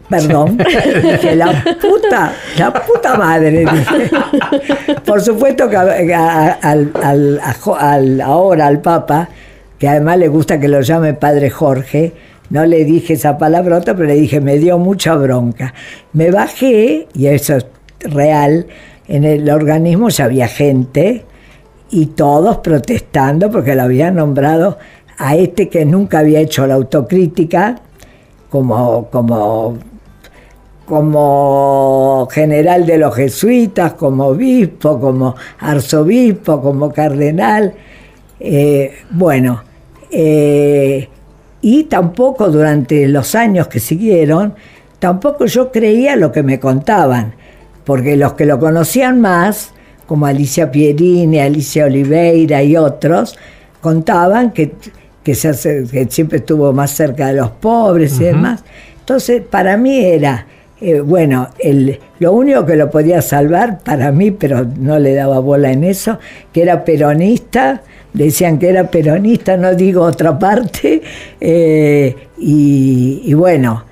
[0.09, 0.57] perdón,
[1.03, 4.09] dije, la puta, la puta madre, dije.
[5.05, 9.29] Por supuesto que a- a- al, al- a Jo- al- ahora al Papa,
[9.81, 12.13] que además le gusta que lo llame Padre Jorge,
[12.51, 15.73] no le dije esa palabrota, pero le dije, me dio mucha bronca.
[16.13, 17.65] Me bajé, y eso es
[18.01, 18.67] real,
[19.07, 21.25] en el organismo ya había gente,
[21.89, 24.77] y todos protestando porque lo habían nombrado
[25.17, 27.81] a este que nunca había hecho la autocrítica
[28.51, 29.79] como, como,
[30.85, 37.73] como general de los jesuitas, como obispo, como arzobispo, como cardenal.
[38.39, 39.70] Eh, bueno,
[40.11, 41.07] eh,
[41.61, 44.53] y tampoco durante los años que siguieron,
[44.99, 47.33] tampoco yo creía lo que me contaban,
[47.85, 49.73] porque los que lo conocían más,
[50.07, 53.37] como Alicia Pierini, Alicia Oliveira y otros,
[53.79, 54.73] contaban que,
[55.23, 58.63] que, se hace- que siempre estuvo más cerca de los pobres y demás.
[58.99, 60.45] Entonces, para mí era,
[60.79, 65.39] eh, bueno, el, lo único que lo podía salvar para mí, pero no le daba
[65.39, 66.19] bola en eso,
[66.51, 67.81] que era peronista,
[68.13, 71.01] decían que era peronista, no digo otra parte,
[71.39, 73.83] eh, y, y bueno,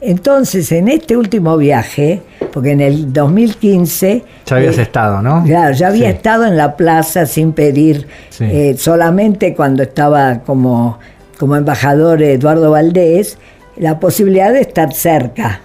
[0.00, 2.22] entonces en este último viaje,
[2.52, 4.22] porque en el 2015...
[4.46, 5.42] Ya habías eh, estado, ¿no?
[5.44, 6.16] Claro, ya había Sí.
[6.16, 8.44] estado en la plaza sin pedir, Sí.
[8.44, 10.98] eh, solamente cuando estaba como,
[11.38, 13.38] como embajador Eduardo Valdés,
[13.76, 15.60] la posibilidad de estar cerca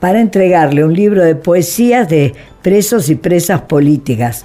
[0.00, 2.32] para entregarle un libro de poesías de
[2.62, 4.44] presos y presas políticas,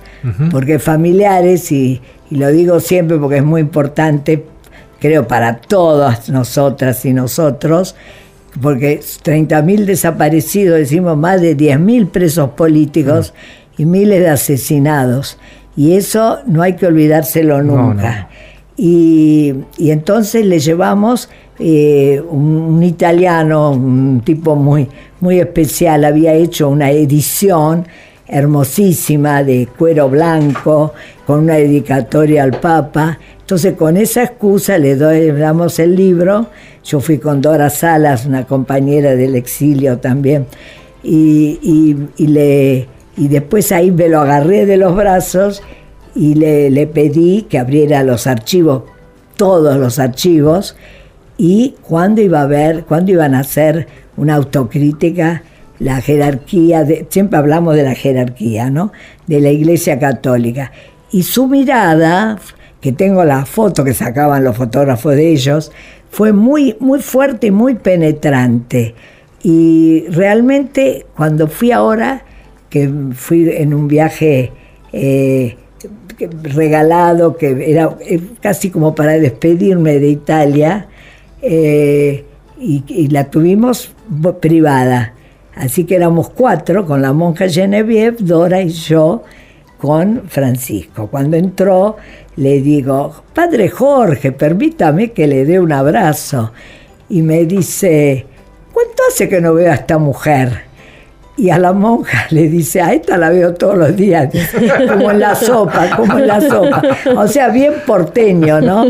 [0.52, 4.46] porque familiares, y, y lo digo siempre porque es muy importante,
[5.00, 7.96] creo para todas nosotras y nosotros,
[8.62, 13.34] porque 30.000 desaparecidos, decimos más de 10.000 presos políticos
[13.78, 15.38] y miles de asesinados.
[15.76, 18.30] Y eso no hay que olvidárselo No, nunca.
[18.78, 24.88] Y, y entonces le llevamos eh, un, un italiano, un tipo muy,
[25.20, 27.86] muy especial, había hecho una edición
[28.34, 30.94] hermosísima de cuero blanco,
[31.26, 33.20] con una dedicatoria al Papa.
[33.40, 36.48] Entonces con esa excusa le, doy, damos el libro.
[36.84, 40.48] Yo fui con Dora Salas, una compañera del exilio también,
[41.04, 45.62] y, y- y le, y después ahí me lo agarré de los brazos
[46.16, 48.84] y le, le pedí que abriera los archivos,
[49.38, 50.76] todos los archivos,
[51.38, 55.44] y cuándo iba a haber, cuándo iban a hacer una autocrítica,
[55.80, 58.92] la jerarquía, siempre hablamos de la jerarquía, ¿no?
[59.28, 60.72] De la Iglesia Católica.
[61.12, 62.40] Y su mirada,
[62.82, 65.72] que tengo la foto que sacaban los fotógrafos de ellos,
[66.10, 68.94] fue muy, muy fuerte y muy penetrante.
[69.44, 72.24] Y realmente cuando fui ahora,
[72.70, 74.52] que fui en un viaje
[74.92, 75.58] eh,
[76.44, 80.88] regalado, que era eh, casi como para despedirme de Italia,
[81.42, 82.26] eh,
[82.60, 83.92] y, la tuvimos
[84.40, 85.13] privada.
[85.56, 89.24] Así que éramos cuatro, con la monja Genevieve, Dora y yo,
[89.78, 91.08] con Francisco.
[91.08, 91.98] Cuando entró,
[92.38, 96.52] le digo, Padre Jorge, permítame que le dé un abrazo.
[97.10, 98.26] Y me dice,
[98.72, 100.64] ¿cuánto hace que no veo a esta mujer?
[101.36, 104.30] Y a la monja le dice, a esta la veo todos los días,
[104.90, 106.82] como en la sopa, como en la sopa.
[107.16, 108.86] O sea, bien porteño, ¿no?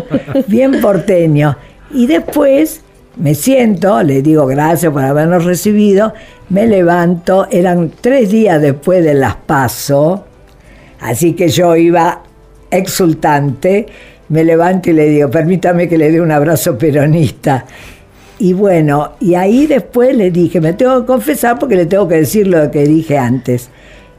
[0.48, 1.58] Bien porteño.
[1.92, 2.83] Y después
[3.18, 6.14] me siento, le digo gracias por habernos recibido,
[6.50, 10.26] me levanto, eran tres días después de las paso,
[11.00, 12.24] así que yo iba
[12.72, 13.86] exultante,
[14.30, 17.66] me levanto y le digo, permítame que le dé un abrazo peronista.
[18.40, 22.16] Y bueno, y ahí después le dije, me tengo que confesar porque le tengo que
[22.16, 23.70] decir lo que dije antes.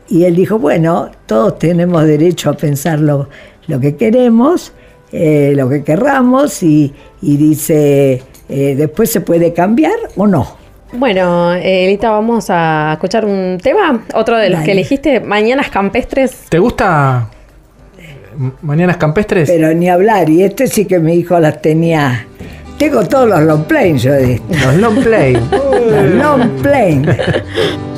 [0.08, 3.28] Y él dijo, bueno, todos tenemos derecho a pensar lo,
[3.66, 4.72] lo que queremos,
[5.10, 10.56] eh, lo que querramos, y, y dice, eh, después se puede cambiar o no.
[10.92, 14.04] Bueno, eh, Elita, vamos a escuchar un tema.
[14.14, 14.66] Otro de los Dale.
[14.66, 16.44] que elegiste, Mañanas Campestres.
[16.48, 17.28] ¿Te gusta
[18.62, 19.48] Mañanas campestres.
[19.48, 22.26] Pero ni hablar, y este sí que mi hijo las tenía.
[22.78, 24.46] Tengo todos los long planes yo de esto.
[24.50, 25.34] Los long play.
[25.34, 27.16] Los long planes.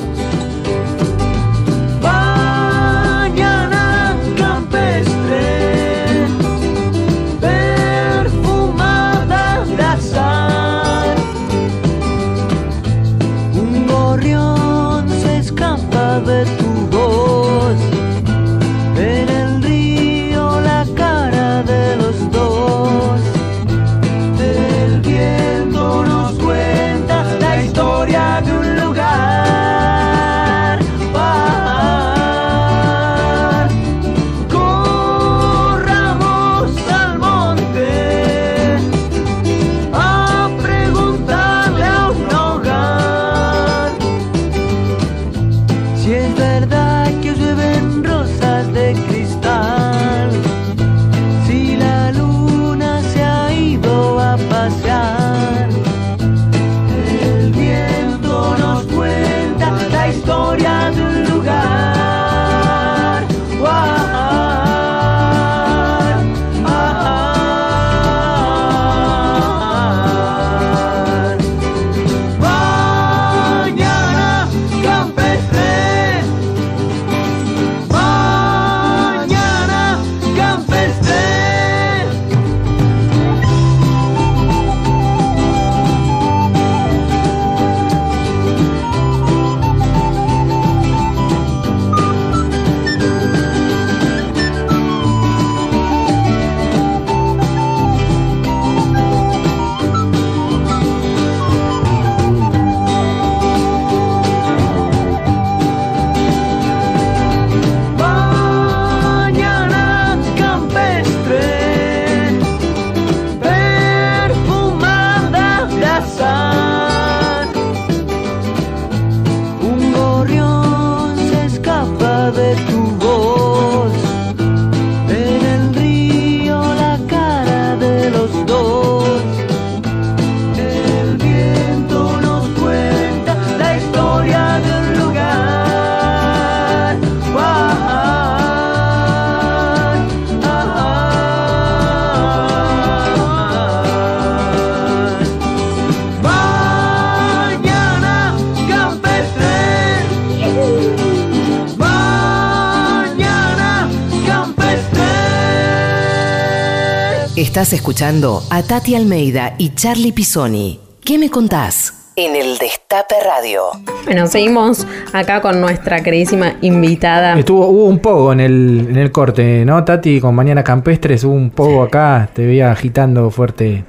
[157.67, 160.79] Estás escuchando a Tati Almeida y Charlie Pisoni.
[161.05, 162.13] ¿Qué me contás?
[162.15, 163.63] En el Destape Radio.
[164.05, 167.37] Bueno, seguimos acá con nuestra queridísima invitada.
[167.37, 170.21] Estuvo, hubo un pogo en el, en el corte, ¿no, Tati?
[170.21, 173.83] Con Mañana Campestres hubo un pogo acá, te veía agitando fuerte.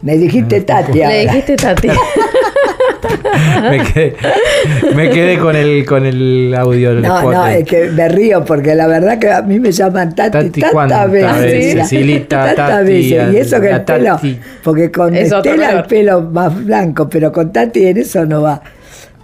[0.00, 1.18] Me dijiste Tati Le ahora.
[1.18, 1.88] dijiste Tati.
[3.70, 4.14] Me quedé,
[4.94, 8.74] me quedé con el con el audio No, spot no, es que me río porque
[8.74, 11.74] la verdad que a mí me llaman Tati, Tati, tantas ¿cuántas veces.
[11.74, 13.34] Cecilita, tantas Tati, veces.
[13.34, 14.40] Y eso que el pelo, Tati.
[14.62, 18.62] porque con Es Estela el pelo más blanco, pero con Tati en eso no va.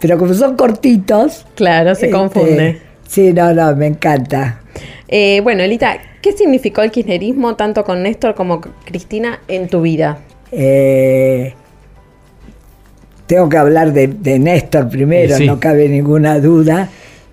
[0.00, 1.46] Pero como son cortitos.
[1.54, 2.80] Claro, se este, confunde.
[3.06, 4.60] Sí, no, no, me encanta.
[5.08, 9.82] Eh, bueno, Elita, ¿qué significó el kirchnerismo tanto con Néstor como con Cristina en tu
[9.82, 10.18] vida?
[10.50, 11.54] Eh,
[13.26, 15.46] tengo que hablar de, de Néstor primero, sí.
[15.46, 16.88] no cabe ninguna duda,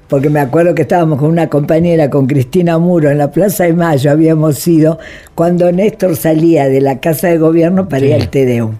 [0.08, 3.74] porque me acuerdo que estábamos con una compañera, con Cristina Muro, en la Plaza de
[3.74, 5.00] Mayo, habíamos ido,
[5.36, 8.22] cuando Néstor salía de la Casa de Gobierno para ir Sí.
[8.22, 8.76] al Tedeum.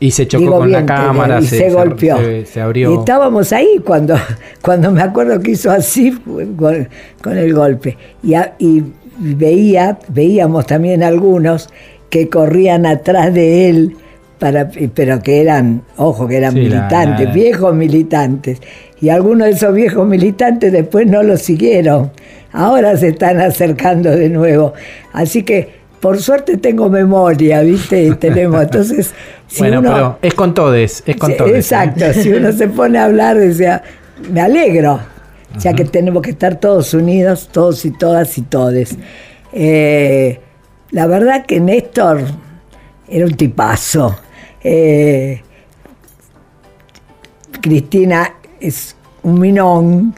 [0.00, 2.16] Y se chocó Digo con la cámara, y se, golpeó.
[2.18, 2.92] Se, se abrió.
[2.92, 4.16] Y estábamos ahí cuando,
[4.60, 6.10] cuando me acuerdo que hizo así
[6.56, 6.88] con,
[7.22, 7.96] con el golpe.
[8.22, 8.82] Y, a- y
[9.18, 11.68] veía, veíamos también algunos
[12.10, 13.96] que corrían atrás de él,
[14.42, 18.60] para, pero que eran, ojo, que eran Sí, militantes, la- viejos militantes.
[19.00, 22.10] Y algunos de esos viejos militantes después no lo siguieron.
[22.50, 24.72] Ahora se están acercando de nuevo.
[25.12, 25.68] Así que,
[26.00, 28.16] por suerte tengo memoria, ¿viste?
[28.16, 29.14] Tenemos, entonces,
[29.46, 29.92] si bueno, uno...
[29.92, 31.52] pero es con todes, es con todes.
[31.52, 31.58] ¿eh?
[31.58, 33.80] Exacto, si uno se pone a hablar, decía,
[34.28, 34.98] me alegro,
[35.56, 38.96] ya que tenemos que estar todos unidos, todos y todas y todes.
[39.52, 40.40] Eh,
[40.90, 42.22] la verdad que Néstor
[43.08, 44.16] era un tipazo.
[44.64, 45.40] Eh,
[47.60, 50.14] Cristina es un minón,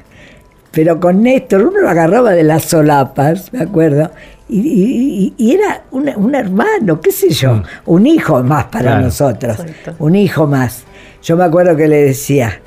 [0.70, 4.11] pero con Néstor uno lo agarraba de las solapas, me acuerdo,
[4.49, 7.62] y, y- y- y era un, un hermano, qué sé yo, Mm.
[7.86, 9.03] un hijo más para Claro.
[9.03, 9.95] nosotros, Exacto.
[9.99, 10.84] un hijo más.
[11.22, 12.61] Yo me acuerdo que le decía,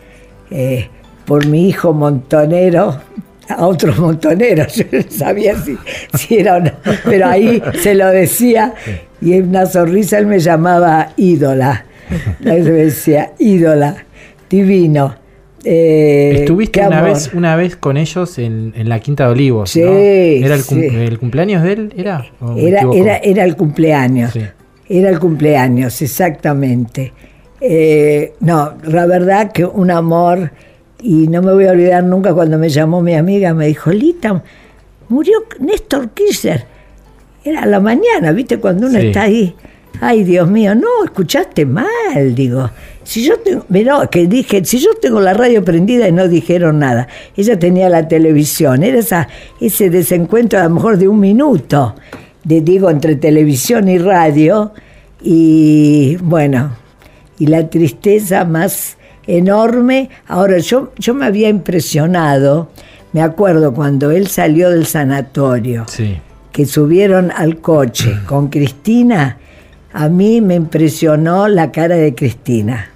[0.50, 0.90] eh,
[1.26, 3.00] por mi hijo montonero,
[3.50, 4.74] a otros montoneros.
[4.76, 5.78] Yo no sabía si,
[6.18, 6.72] si era o no,
[7.06, 8.74] pero ahí se lo decía
[9.22, 11.86] y en una sonrisa él me llamaba ídola.
[12.44, 14.06] Él me decía ídola,
[14.50, 15.16] divino.
[15.64, 17.10] Eh, Estuviste una amor.
[17.14, 19.72] vez, una vez con ellos en, en la Quinta de Olivos.
[19.72, 19.92] Sí, ¿no?
[19.92, 20.88] ¿Era el, cum- sí.
[20.96, 21.94] el cumpleaños de él?
[21.98, 22.26] ¿Era?
[22.40, 24.32] ¿O me Era, era, era el cumpleaños.
[24.32, 24.42] Sí.
[24.88, 27.12] Era el cumpleaños, exactamente.
[27.60, 30.52] Eh, no, la verdad que un amor,
[31.02, 34.44] y no me voy a olvidar nunca cuando me llamó mi amiga, me dijo, Lita,
[35.10, 36.66] murió Néstor Kirchner.
[37.44, 38.60] Era a la mañana, ¿viste?
[38.60, 39.08] Cuando uno Sí.
[39.08, 39.56] está ahí.
[40.02, 42.70] Ay, Dios mío, no, escuchaste mal, digo.
[43.04, 43.64] Si yo tengo,
[44.12, 47.08] que dije, si yo tengo la radio prendida y no dijeron nada.
[47.36, 49.28] Ella tenía la televisión, era esa,
[49.62, 51.96] ese desencuentro a lo mejor de un minuto,
[52.44, 54.74] de, digo, entre televisión y radio.
[55.24, 56.76] Y bueno,
[57.40, 58.98] y la tristeza más
[59.28, 60.10] enorme.
[60.28, 62.70] Ahora, yo, yo me había impresionado,
[63.14, 66.18] me acuerdo cuando él salió del sanatorio Sí.
[66.52, 69.38] que subieron al coche con Cristina,
[69.94, 72.90] a mí me impresionó la cara de Cristina.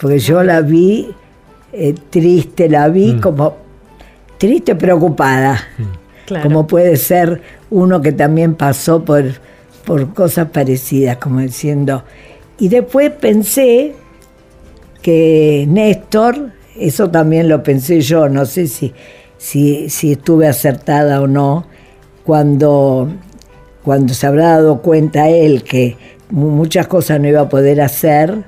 [0.00, 1.08] Porque yo la vi
[1.72, 3.56] eh, triste, la vi como
[4.38, 5.60] triste, preocupada.
[6.26, 6.42] Claro.
[6.42, 9.24] Como puede ser uno que también pasó por,
[9.84, 12.02] por cosas parecidas, como diciendo.
[12.58, 13.94] Y después pensé
[15.02, 18.92] que Néstor, eso también lo pensé yo, no sé si,
[19.38, 21.66] si, estuve acertada o no,
[22.24, 23.08] cuando,
[23.82, 25.96] cuando se habrá dado cuenta él que
[26.30, 28.44] mu- muchas cosas no iba a poder hacer,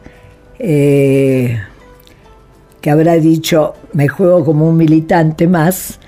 [0.58, 1.58] eh,
[2.80, 5.98] que habrá dicho, me juego como un militante más,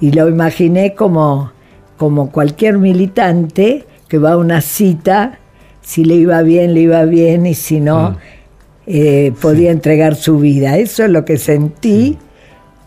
[0.00, 1.52] y lo imaginé como,
[1.96, 5.38] como cualquier militante que va a una cita,
[5.82, 8.16] si le iba bien, le iba bien, y si no, Mm.
[8.90, 10.78] Eh, podía entregar su vida.
[10.78, 12.16] Eso es lo que sentí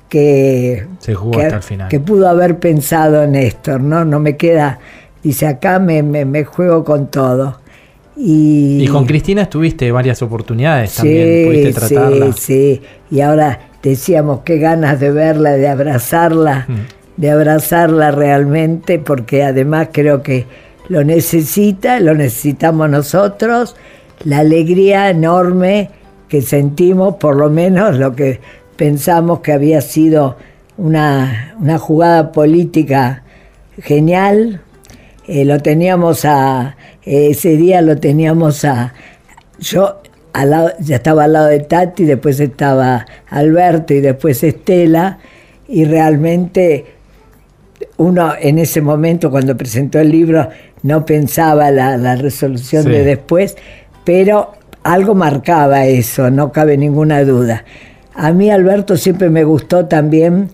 [0.10, 1.90] que, Se jugó que, hasta el final.
[1.90, 4.04] que pudo haber pensado Néstor, ¿no?
[4.04, 4.80] No me queda,
[5.24, 7.60] dice, acá me, me, me juego con todo.
[8.18, 11.48] Y, Y con Cristina estuviste varias oportunidades también.
[11.48, 12.34] Pudiste Sí, tratarla.
[12.34, 12.82] sí, sí.
[13.10, 17.22] Y ahora decíamos qué ganas de verla, de abrazarla, Mm.
[17.22, 20.46] de abrazarla realmente, porque además creo que
[20.90, 23.76] lo necesita, lo necesitamos nosotros,
[24.24, 25.90] la alegría enorme
[26.28, 28.40] que sentimos, por lo menos lo que
[28.78, 30.38] pensamos que había sido
[30.78, 33.24] una, una jugada política
[33.80, 34.62] genial.
[35.28, 38.94] Eh, lo teníamos a, eh, ese día lo teníamos a,
[39.60, 40.02] yo
[40.34, 45.20] al lado, ya estaba al lado de Tati, después estaba Alberto y después Estela,
[45.68, 46.86] y realmente
[47.98, 50.48] uno en ese momento cuando presentó el libro
[50.84, 52.90] no pensaba la, la resolución Sí.
[52.90, 53.56] de después,
[54.04, 54.52] pero
[54.84, 57.64] algo marcaba eso, no cabe ninguna duda.
[58.14, 60.50] A mí Alberto siempre me gustó también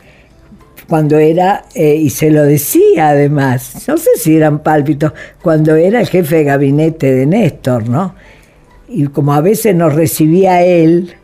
[0.87, 5.99] cuando era, eh, y se lo decía además, no sé si eran pálpitos, cuando era
[5.99, 8.15] el jefe de gabinete de Néstor, ¿no?
[8.87, 11.15] Y como a veces nos recibía él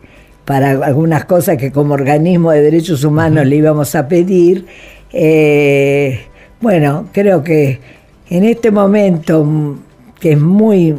[0.43, 4.65] para algunas cosas que como organismo de derechos humanos le íbamos a pedir,
[5.13, 6.25] eh,
[6.59, 7.79] bueno, creo que
[8.29, 9.75] en este momento mm,
[10.19, 10.95] que es muy,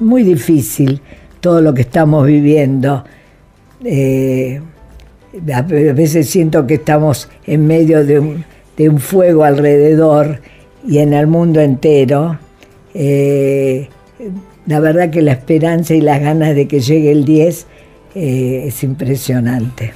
[0.00, 1.00] muy difícil
[1.40, 3.04] todo lo que estamos viviendo,
[3.84, 4.60] eh,
[5.54, 10.40] a veces siento que estamos en medio de un, fuego alrededor
[10.86, 12.38] y en el mundo entero.
[12.94, 13.88] Eh,
[14.66, 17.66] la verdad que la esperanza y las ganas de que llegue el 10
[18.14, 19.92] eh, es impresionante.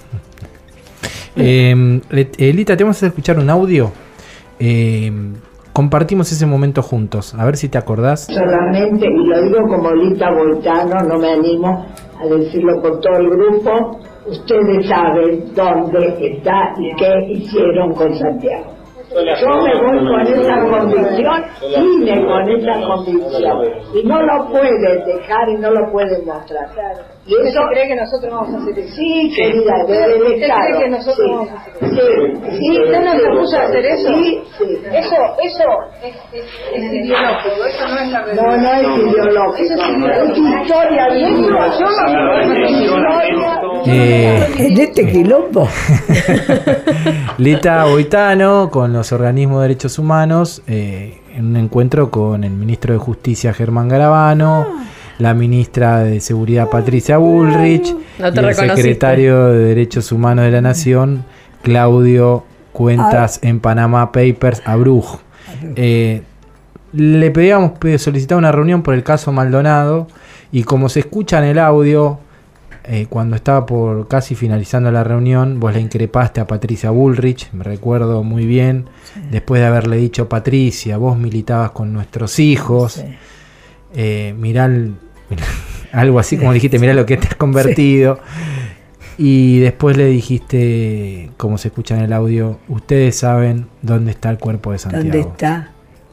[1.37, 3.93] Elita, te vamos a escuchar un audio.
[5.73, 7.35] Compartimos ese momento juntos.
[7.35, 8.27] A ver si te acordás.
[8.27, 11.87] Solamente, y lo digo como Lita Voltano, no me animo
[12.21, 18.67] a decirlo con todo el grupo, ustedes saben dónde está y qué hicieron con Santiago.
[19.13, 23.59] Yo me voy con esa convicción, vine con esa convicción,
[23.95, 26.67] y no lo pueden dejar y no lo pueden mostrar.
[27.25, 28.95] Y eso cree que nosotros vamos a hacer eso?
[28.97, 31.31] Sí, querida, desde el ¿Usted cree que nosotros sí.
[31.31, 32.03] vamos a hacer eso?
[32.51, 33.21] Sí, sí, ¿Usted nos sí.
[33.23, 34.09] propuso hacer eso?
[34.15, 34.65] Sí, sí.
[34.93, 35.65] Eso, eso
[36.03, 36.45] es, es,
[36.75, 38.45] es ideológico, eso no es la realidad.
[38.45, 39.63] No, no es ideológico.
[39.63, 40.63] Eso es Es ideológico.
[40.63, 41.71] historia viva.
[41.79, 41.87] Yo
[42.99, 45.69] no Eh, En este quilombo.
[47.39, 52.93] Lita Boitano con los organismos de derechos humanos eh, en un encuentro con el ministro
[52.95, 54.67] de Justicia Germán Garabano,
[55.19, 60.51] la ministra de Seguridad Patricia Bullrich No te y el secretario de Derechos Humanos de
[60.51, 61.25] la Nación,
[61.63, 65.19] Claudio Cuentas en Panama Papers, Abruj.
[65.77, 66.23] Eh,
[66.93, 70.09] le pedíamos, pe- solicitar una reunión por el caso Maldonado
[70.51, 72.19] y como se escucha en el audio,
[72.85, 77.63] eh, cuando estaba por casi finalizando la reunión, vos le increpaste a Patricia Bullrich, me
[77.65, 78.87] recuerdo muy bien,
[79.31, 83.03] después de haberle dicho, Patricia, vos militabas con nuestros hijos, Sí.
[83.95, 84.95] Eh, mirá, el-
[85.93, 88.19] algo así como dijiste, mirá lo que te has convertido.
[89.19, 94.39] Y después le dijiste, como se escucha en el audio, ustedes saben dónde está el
[94.39, 95.05] cuerpo de Santiago.
[95.05, 95.71] ¿Dónde está?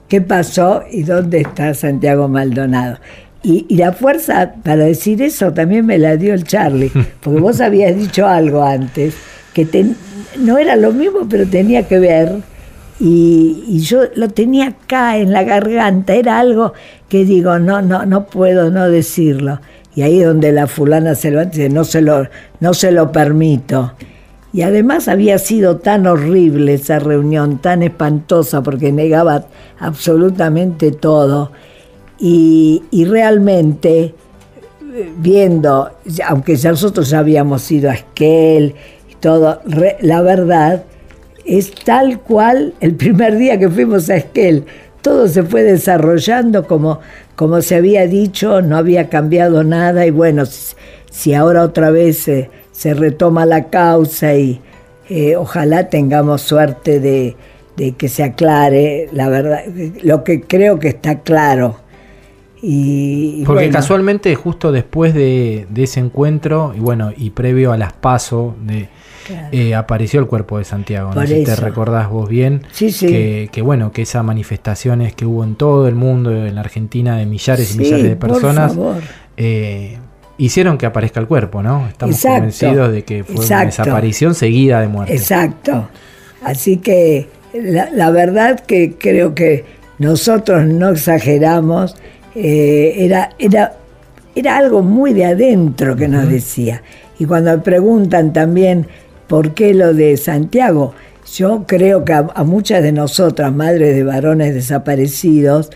[0.10, 2.98] ¿Qué pasó y dónde está Santiago Maldonado?
[3.42, 7.62] Y, y la fuerza para decir eso también me la dio el Charlie, porque vos
[7.62, 9.16] habías dicho algo antes,
[9.54, 9.96] que ten-
[10.38, 12.34] no era lo mismo, pero tenía que ver,
[13.00, 16.74] y, yo lo tenía acá en la garganta, era algo
[17.08, 19.60] que digo, no, no, no puedo no decirlo.
[19.96, 22.28] Y ahí donde la fulana se y dice, no se lo,
[22.60, 23.94] no se lo permito.
[24.52, 29.46] Y además había sido tan horrible esa reunión, tan espantosa, porque negaba
[29.80, 31.52] absolutamente todo.
[32.20, 34.14] Y, y realmente,
[35.18, 35.92] viendo,
[36.28, 38.76] aunque nosotros ya habíamos ido a Esquel
[39.10, 39.62] y todo,
[40.02, 40.84] la verdad
[41.46, 44.66] es tal cual el primer día que fuimos a Esquel.
[45.02, 47.00] Todo se fue desarrollando como,
[47.36, 50.76] como se había dicho, no había cambiado nada y bueno, si,
[51.10, 54.62] si ahora otra vez se, se retoma la causa y
[55.10, 57.36] eh, ojalá tengamos suerte de,
[57.78, 59.62] de que se aclare, la verdad,
[60.04, 61.78] lo que creo que está claro.
[62.62, 67.72] Y, y Porque bueno, casualmente justo después de, de ese encuentro y bueno y previo
[67.72, 68.90] a las paso de
[69.52, 71.12] eh, apareció el cuerpo de Santiago.
[71.12, 73.08] Por no sé si te recordás vos bien Sí, sí.
[73.08, 77.18] Que, que bueno que esas manifestaciones que hubo en todo el mundo en la Argentina
[77.18, 78.78] de millares y millares de personas
[79.38, 79.98] eh,
[80.38, 81.88] hicieron que aparezca el cuerpo, ¿no?
[81.88, 85.14] Estamos Exacto, convencidos de que fue una desaparición seguida de muerte.
[85.14, 85.90] Exacto.
[86.44, 89.66] Así que la, la verdad que creo que
[90.00, 91.96] nosotros no exageramos,
[92.34, 93.74] eh, era, era,
[94.34, 96.82] era algo muy de adentro que nos decía.
[97.20, 98.88] Y cuando preguntan también
[99.30, 100.94] por qué lo de Santiago,
[101.34, 105.70] yo creo que a, a muchas de nosotras, madres de varones desaparecidos,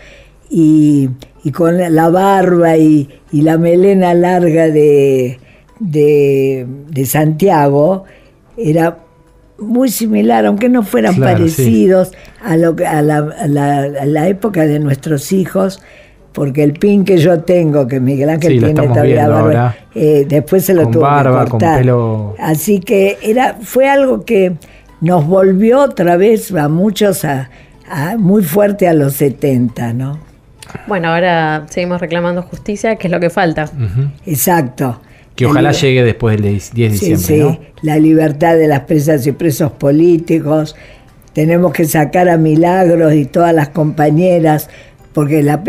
[0.50, 1.08] y,
[1.42, 5.38] y con la barba y, y la melena larga de,
[5.80, 8.04] de, de Santiago,
[8.56, 8.98] era
[9.58, 14.04] muy similar, aunque no fueran Claro, parecidos a, lo, que- a, la, a la- a
[14.04, 15.80] la época de nuestros hijos,
[16.34, 19.76] porque el pin que yo tengo, que Miguel Ángel Sí, tiene todavía barba, ahora.
[19.94, 21.80] eh, después se lo Con tuvo barba, que con cortar.
[21.82, 24.54] pelo- Así que era, fue algo que
[25.00, 27.50] nos volvió otra vez a muchos a,
[27.88, 30.18] a- muy fuerte a los 70, ¿no?
[30.88, 33.70] Bueno, ahora seguimos reclamando justicia, que es lo que falta.
[34.26, 35.00] Exacto.
[35.36, 37.58] Que ojalá llegue después del 10 de Sí, diciembre, sí, ¿no?
[37.82, 40.76] la libertad de las presas y presos políticos.
[41.32, 44.70] Tenemos que sacar a Milagros y todas las compañeras,
[45.14, 45.62] porque la,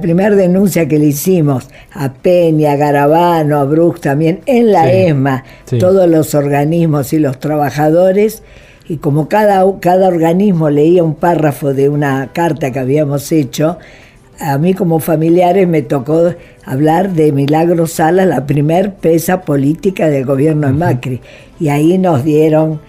[0.00, 4.90] primera denuncia que le hicimos a Peña, a Garabano, a Brooks también, en la Sí,
[4.92, 5.78] ESMA, sí.
[5.78, 8.42] todos los organismos y los trabajadores,
[8.88, 13.78] y como cada, cada organismo leía un párrafo de una carta que habíamos hecho,
[14.40, 16.32] a mí como familiares me tocó
[16.64, 21.20] hablar de Milagro Sala, la primer pesa política del gobierno de Macri.
[21.60, 22.80] Y ahí nos dieron,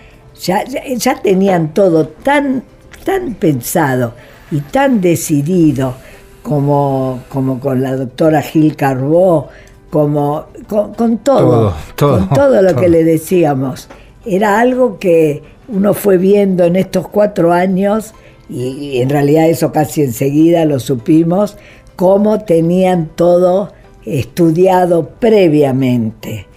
[0.41, 2.63] ya, ya, ya tenían todo tan,
[3.03, 4.13] tan pensado
[4.51, 5.95] y tan decidido
[6.43, 9.49] como, como con la doctora Gil Carbó,
[9.89, 12.81] como con, con todo, Todo, todo, con todo lo todo.
[12.81, 13.89] que le decíamos.
[14.25, 18.13] Era algo que uno fue viendo en estos cuatro años,
[18.49, 21.57] y, y en realidad eso casi enseguida lo supimos,
[21.95, 23.71] cómo tenían todo
[24.05, 26.47] estudiado previamente.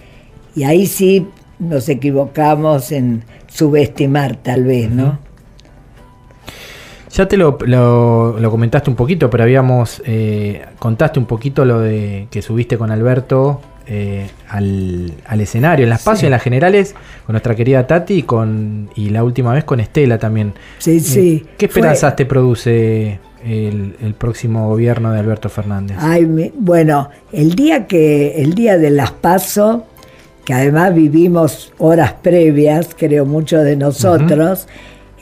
[0.55, 1.27] Y ahí sí
[1.59, 5.19] nos equivocamos en subestimar tal vez, ¿no?
[7.13, 10.01] Ya te lo, lo- lo comentaste un poquito, pero habíamos.
[10.05, 15.89] eh, contaste un poquito lo de que subiste con Alberto eh, al, al escenario, en
[15.89, 16.95] las pasos y en las generales,
[17.25, 20.53] con nuestra querida Tati y, con, y la última vez con Estela también.
[20.79, 21.45] Sí, Eh, sí.
[21.57, 25.97] ¿Qué Fue- esperanzas te produce el, el próximo gobierno de Alberto Fernández?
[25.99, 29.85] Ay, mi- bueno, el día que el día de las paso,
[30.45, 34.67] que además vivimos horas previas, creo muchos de nosotros,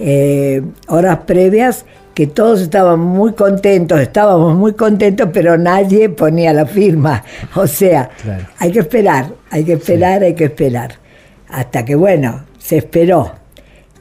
[0.02, 6.66] eh, horas previas que todos estaban muy contentos, estábamos muy contentos, pero nadie ponía la
[6.66, 7.24] firma.
[7.56, 8.46] O sea, Claro.
[8.58, 10.96] hay que esperar, hay que esperar, hay que esperar.
[11.50, 13.34] Hasta que, bueno, se esperó.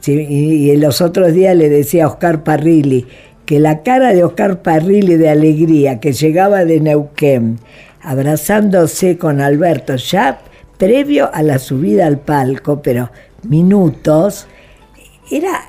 [0.00, 3.06] Sí, y en los otros días le decía a Oscar Parrilli
[3.44, 7.58] que la cara de Oscar Parrilli de alegría que llegaba de Neuquén,
[8.02, 10.40] abrazándose con Alberto, ya
[10.78, 13.10] previo a la subida al palco, pero
[13.42, 14.46] minutos,
[15.30, 15.60] era,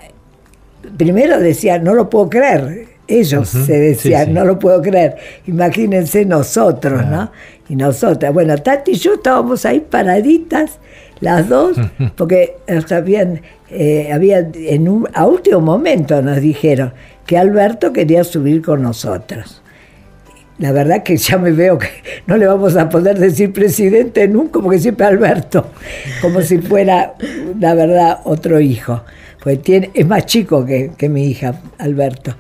[0.97, 4.33] primero decía, no lo puedo creer, Ellos se decían, sí, sí.
[4.33, 5.17] no lo puedo creer.
[5.47, 7.31] Imagínense nosotros, ¿no?
[7.67, 8.33] Y nosotras.
[8.33, 10.79] Bueno, Tati y yo estábamos ahí paraditas,
[11.19, 11.77] las dos,
[12.15, 16.93] porque nos habían, eh, había en un, a último momento nos dijeron
[17.25, 19.61] que Alberto quería subir con nosotros.
[20.57, 21.87] La verdad que ya me veo que
[22.27, 25.67] no le vamos a poder decir presidente nunca, porque siempre Alberto,
[26.21, 27.15] como si fuera,
[27.59, 29.01] la verdad, otro hijo.
[29.41, 32.35] Pues es más chico que, mi hija, Alberto.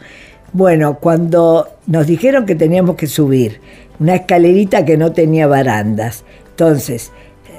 [0.53, 3.59] Bueno, cuando nos dijeron que teníamos que subir
[3.99, 7.11] una escalerita que no tenía barandas, entonces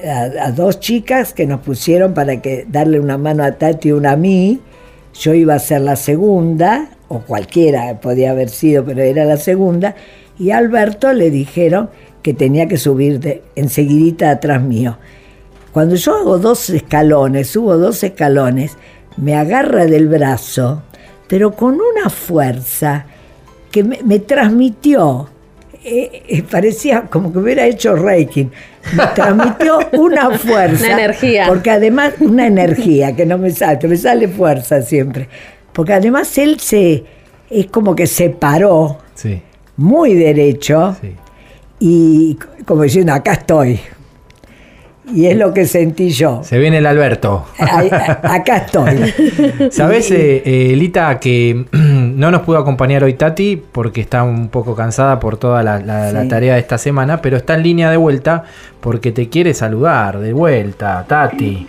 [0.07, 3.93] a, a dos chicas que nos pusieron para que darle una mano a Tati y
[3.93, 4.61] una a mí,
[5.15, 9.95] yo iba a ser la segunda, o cualquiera podía haber sido, pero era la segunda,
[10.39, 11.91] y a Alberto le dijeron
[12.23, 14.99] que tenía que subir de, enseguidita atrás mío.
[15.73, 18.77] Cuando yo hago dos escalones, subo dos escalones,
[19.17, 20.83] me agarra del brazo,
[21.29, 23.07] pero con una fuerza
[23.71, 25.29] que me, me transmitió,
[25.85, 28.49] eh, eh, parecía como que hubiera hecho Reiki,
[28.95, 30.85] me transmitió una fuerza.
[30.85, 31.47] Una energía.
[31.49, 35.29] Porque además, una energía que no me sale, que me sale fuerza siempre.
[35.73, 37.05] Porque además él se,
[37.49, 39.41] es como que se paró Sí,
[39.77, 41.15] muy derecho sí.
[41.81, 43.81] y como diciendo, acá estoy.
[45.15, 46.41] Y es lo que sentí yo.
[46.43, 47.45] Se viene el Alberto.
[47.59, 49.13] Ahí- acá estoy.
[49.71, 54.75] Sabes, eh, eh, Lita, que no nos pudo acompañar hoy Tati porque está un poco
[54.75, 57.97] cansada por toda la, la- la tarea de esta semana, pero está en línea de
[57.97, 58.45] vuelta
[58.81, 61.67] porque te quiere saludar de vuelta, Tati.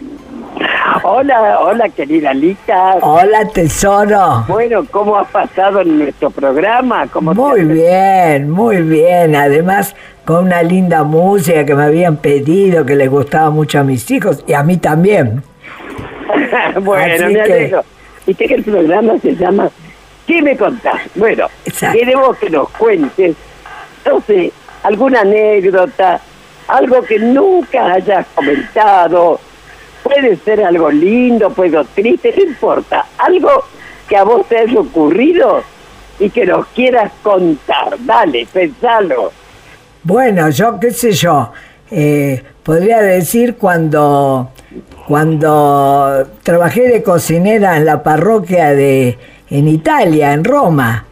[1.17, 2.95] Hola, hola querida Lita.
[3.01, 4.45] Hola, tesoro.
[4.47, 7.05] Bueno, ¿cómo has pasado en nuestro programa?
[7.05, 9.35] ¿Cómo Muy bien, muy bien.
[9.35, 9.95] Además,
[10.25, 14.43] con una linda música que me habían pedido, que les gustaba mucho a mis hijos
[14.47, 15.43] y a mí también.
[16.81, 17.83] bueno, Así me que- alegro.
[18.25, 19.69] Viste que el programa se llama
[20.25, 20.99] ¿Qué me contás?
[21.13, 21.95] Bueno, Exacto.
[21.99, 23.35] queremos que nos cuentes,
[24.03, 24.51] no sé,
[24.81, 26.19] alguna anécdota,
[26.69, 29.39] algo que nunca hayas comentado.
[30.03, 33.05] Puede ser algo lindo, puede ser triste, no importa.
[33.17, 33.49] Algo
[34.07, 35.63] que a vos te haya ocurrido
[36.19, 37.95] y que nos quieras contar.
[37.99, 39.31] Dale, pensalo.
[40.03, 41.51] Bueno, yo qué sé yo,
[41.89, 44.51] eh, podría decir cuando,
[45.07, 49.17] cuando trabajé de cocinera en la parroquia de,
[49.49, 51.05] en Italia, en Roma,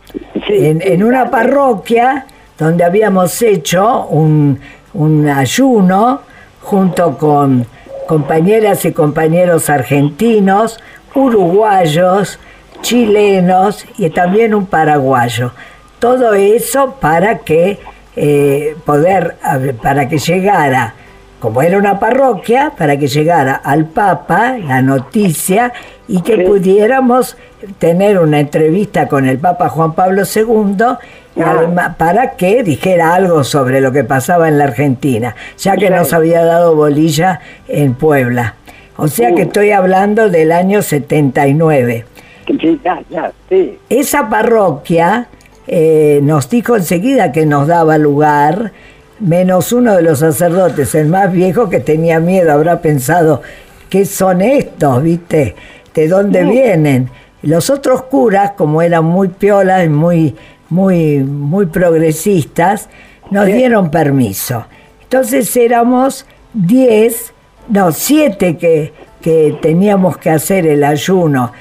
[0.48, 2.26] Sí, en, en una parroquia
[2.58, 4.60] donde habíamos hecho un,
[4.94, 6.22] un ayuno
[6.62, 7.66] junto con
[8.12, 10.82] compañeras y compañeros argentinos,
[11.16, 12.40] uruguayos,
[12.82, 15.54] chilenos y también un paraguayo.
[15.98, 17.80] Todo eso para que
[18.18, 19.38] eh, poder,
[19.82, 20.94] para que llegara,
[21.40, 25.72] como era una parroquia, para que llegara al Papa la noticia
[26.06, 27.38] y que pudiéramos
[27.80, 30.98] tener una entrevista con el Papa Juan Pablo II.
[31.40, 35.94] Además, para que dijera algo sobre lo que pasaba en la Argentina, ya que Sí.
[35.94, 38.56] nos había dado bolilla en Puebla.
[38.98, 42.06] O sea que estoy hablando del año 79.
[42.48, 43.80] Sí, ya, ya, sí.
[43.90, 45.28] Esa parroquia
[45.68, 48.74] eh, nos dijo enseguida que nos daba lugar,
[49.20, 53.42] menos uno de los sacerdotes, el más viejo que tenía miedo, habrá pensado,
[53.90, 55.56] ¿qué son estos, viste?
[55.94, 57.10] ¿De dónde vienen?
[57.44, 60.36] Los otros curas, como eran muy piolas y muy,
[60.72, 62.90] muy, muy progresistas,
[63.30, 64.66] nos dieron permiso.
[65.04, 67.34] Entonces éramos 10,
[67.70, 71.52] no, 7 que, que teníamos que hacer el ayuno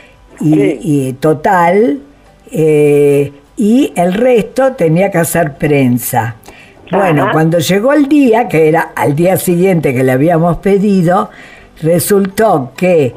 [0.40, 0.78] y, Sí.
[0.82, 2.00] y total,
[2.50, 6.36] eh, y el resto tenía que hacer prensa.
[6.90, 7.32] Bueno, Ajá.
[7.32, 11.30] cuando llegó el día, que era al día siguiente que le habíamos pedido,
[11.82, 13.14] resultó que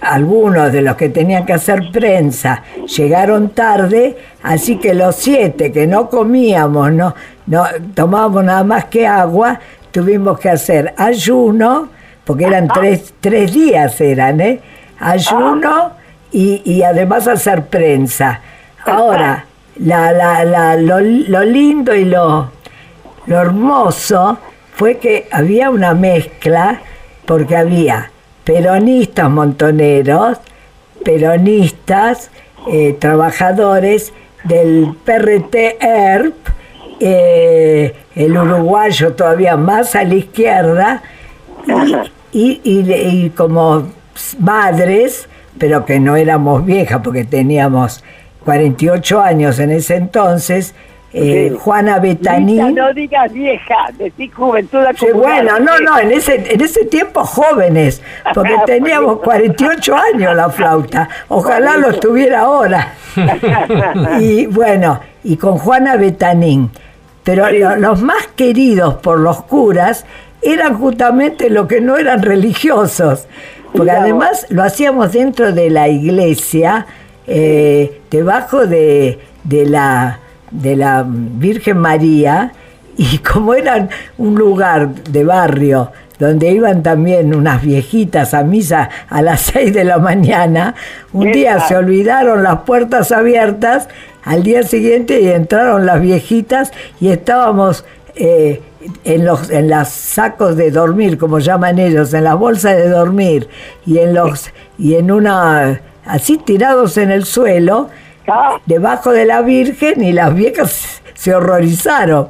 [0.00, 2.62] algunos de los que tenían que hacer prensa
[2.96, 7.14] llegaron tarde, así que los siete que no comíamos, no,
[7.46, 7.64] no
[7.94, 9.58] tomábamos nada más que agua,
[9.90, 11.88] tuvimos que hacer ayuno,
[12.24, 14.60] porque eran tres, tres días eran, ¿eh?
[15.00, 15.90] Ayuno
[16.30, 18.40] y, y además hacer prensa.
[18.86, 19.46] Ahora,
[19.76, 22.50] la, la, la- lo, lo lindo y lo,
[23.26, 24.38] lo hermoso
[24.74, 26.80] fue que había una mezcla,
[27.26, 28.11] porque había
[28.44, 30.38] peronistas montoneros,
[31.04, 32.30] peronistas,
[32.70, 34.12] eh, trabajadores
[34.44, 36.34] del PRT ERP,
[37.00, 41.02] eh, el uruguayo todavía más a la izquierda,
[42.32, 43.88] y, y- y como
[44.38, 45.28] madres,
[45.58, 48.02] pero que no éramos viejas porque teníamos
[48.44, 50.74] 48 años en ese entonces,
[51.14, 51.56] eh, Sí.
[51.60, 52.54] Juana Betaní.
[52.54, 55.42] Lita, no digas vieja, decís juventud acumulada.
[55.42, 58.00] bueno, no, no, en ese, en ese tiempo jóvenes,
[58.34, 61.08] porque teníamos 48 años la flauta.
[61.28, 62.94] Ojalá lo estuviera ahora.
[64.20, 66.70] y bueno, y con Juana Betanín.
[67.24, 70.04] Pero lo- los más queridos por los curas
[70.42, 73.26] eran justamente los que no eran religiosos.
[73.72, 76.84] Porque además lo hacíamos dentro de la iglesia,
[77.26, 80.18] eh, debajo de, de la,
[80.52, 82.52] de la Virgen María,
[82.96, 89.22] y como eran un lugar de barrio donde iban también unas viejitas a misa a
[89.22, 90.74] las 6 de la mañana,
[91.12, 93.88] un día se olvidaron las puertas abiertas,
[94.22, 97.84] al día siguiente y entraron las viejitas y estábamos
[98.14, 98.60] eh,
[99.04, 103.48] en los en los sacos de dormir, como llaman ellos, en las bolsas de dormir
[103.84, 107.90] y en los y en una así tirados en el suelo
[108.66, 112.28] debajo de la Virgen y las viejas se horrorizaron,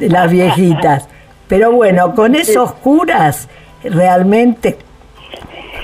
[0.00, 1.08] las viejitas.
[1.48, 3.48] Pero bueno, con esos curas
[3.82, 4.78] realmente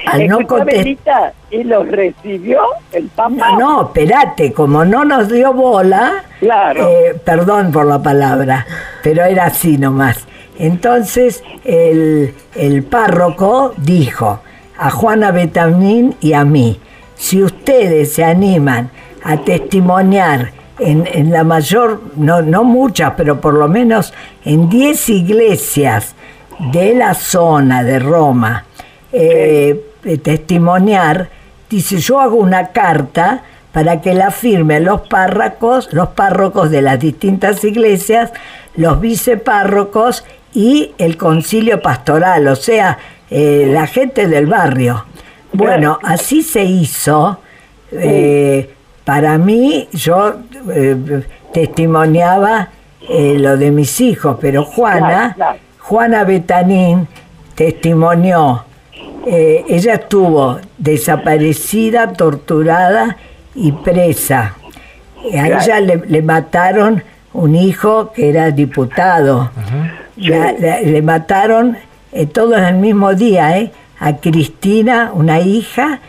[0.06, 1.32] al no contestar...
[1.50, 2.60] ¿Y los recibió
[2.92, 3.30] el Papa?
[3.30, 6.88] No, no, espérate, como no nos dio bola, Claro.
[6.88, 8.66] eh, perdón por la palabra,
[9.02, 10.26] pero era así nomás.
[10.58, 14.40] Entonces el, el párroco dijo
[14.78, 16.80] a Juana Betamín y a mí,
[17.14, 18.90] si ustedes se animan
[19.26, 24.14] a testimoniar en, en la mayor, no, no muchas, pero por lo menos
[24.44, 26.14] en 10 iglesias
[26.72, 28.64] de la zona de Roma,
[29.12, 31.28] eh, eh, testimoniar,
[31.68, 37.00] dice, yo hago una carta para que la firmen los párrocos, los párrocos de las
[37.00, 38.32] distintas iglesias,
[38.76, 40.24] los vicepárrocos
[40.54, 42.98] y el concilio pastoral, o sea,
[43.28, 45.04] eh, la gente del barrio.
[45.52, 47.40] Bueno, así se hizo.
[47.90, 48.75] eh,
[49.06, 50.34] para mí, yo
[50.74, 51.22] eh,
[51.54, 52.68] testimoniaba
[53.08, 55.58] eh, lo de mis hijos, pero Juana, Claro, claro.
[55.78, 57.06] Juana Betanín
[57.54, 58.64] testimonió
[59.28, 63.16] eh, ella estuvo desaparecida, torturada
[63.54, 64.54] y presa.
[65.34, 67.02] A ella le, le mataron
[67.32, 69.50] un hijo que era diputado.
[70.16, 71.76] La- la- le mataron
[72.12, 73.72] eh, todos en el mismo día, ¿eh?
[73.98, 76.00] A Cristina, una hija,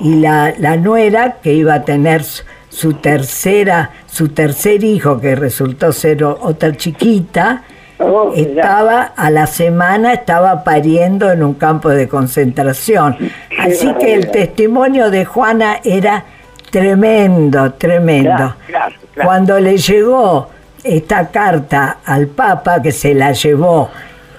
[0.00, 2.22] y la, la nuera que iba a tener
[2.68, 7.62] su, tercera, su tercer hijo, que resultó ser otra chiquita,
[7.98, 13.16] Oh, estaba a la semana estaba pariendo en un campo de concentración.
[13.58, 16.24] Así que el testimonio de Juana era
[16.70, 18.36] tremendo, tremendo.
[18.36, 19.26] Claro, claro, claro.
[19.26, 20.50] Cuando le llegó
[20.84, 23.88] esta carta al Papa, que se la llevó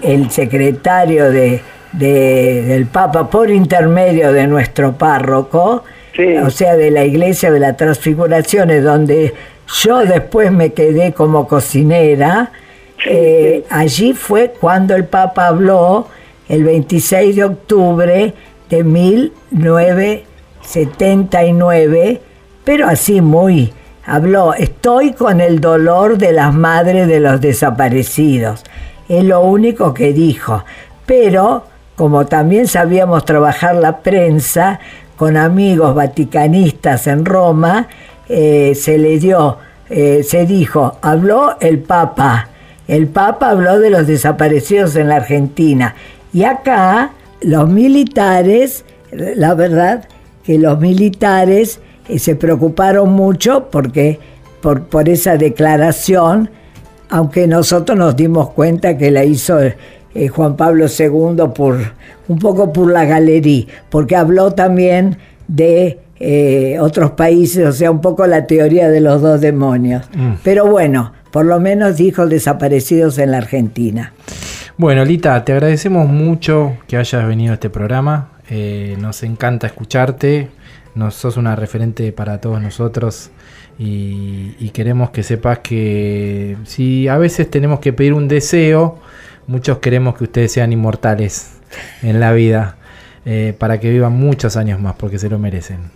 [0.02, 1.60] el secretario de,
[1.92, 5.84] de- del Papa por intermedio de nuestro párroco,
[6.14, 6.36] Sí.
[6.36, 9.34] o sea, de la iglesia de las transfiguraciones, donde
[9.82, 12.50] yo después me quedé como cocinera,
[13.06, 16.08] eh, allí fue cuando el Papa habló
[16.48, 18.34] el 26 de octubre
[18.70, 18.84] de
[20.98, 22.20] 1979,
[22.64, 23.72] pero así muy,
[24.06, 28.64] habló, estoy con el dolor de las madres de los desaparecidos.
[29.08, 30.64] Es lo único que dijo.
[31.06, 31.64] Pero,
[31.98, 34.78] como también sabíamos trabajar la prensa,
[35.16, 37.88] con amigos vaticanistas en Roma,
[38.28, 39.58] eh, se le dio,
[39.90, 42.50] eh, se dijo, habló el Papa.
[42.86, 45.96] El Papa habló de los desaparecidos en la Argentina.
[46.32, 50.08] Y acá los militares, la verdad
[50.44, 54.20] que los militares eh, se preocuparon mucho porque
[54.60, 56.48] por, por esa declaración,
[57.08, 59.58] aunque nosotros nos dimos cuenta que la hizo
[60.18, 61.78] eh, Juan Pablo II por
[62.26, 65.16] un poco por la galería, porque habló también
[65.46, 70.08] de eh, otros países, o sea, un poco la teoría de los dos demonios.
[70.42, 74.12] Pero bueno, por lo menos dijo desaparecidos en la Argentina.
[74.76, 78.32] Bueno, Lita, te agradecemos mucho que hayas venido a este programa.
[78.50, 80.48] Eh, nos encanta escucharte.
[80.96, 83.30] Nos sos una referente para todos nosotros.
[83.78, 88.98] Y, y queremos que sepas que si a veces tenemos que pedir un deseo,
[89.48, 91.50] muchos queremos que ustedes sean inmortales
[92.02, 92.76] en la vida.
[93.24, 95.90] eh, para que vivan muchos años más, porque se lo merecen.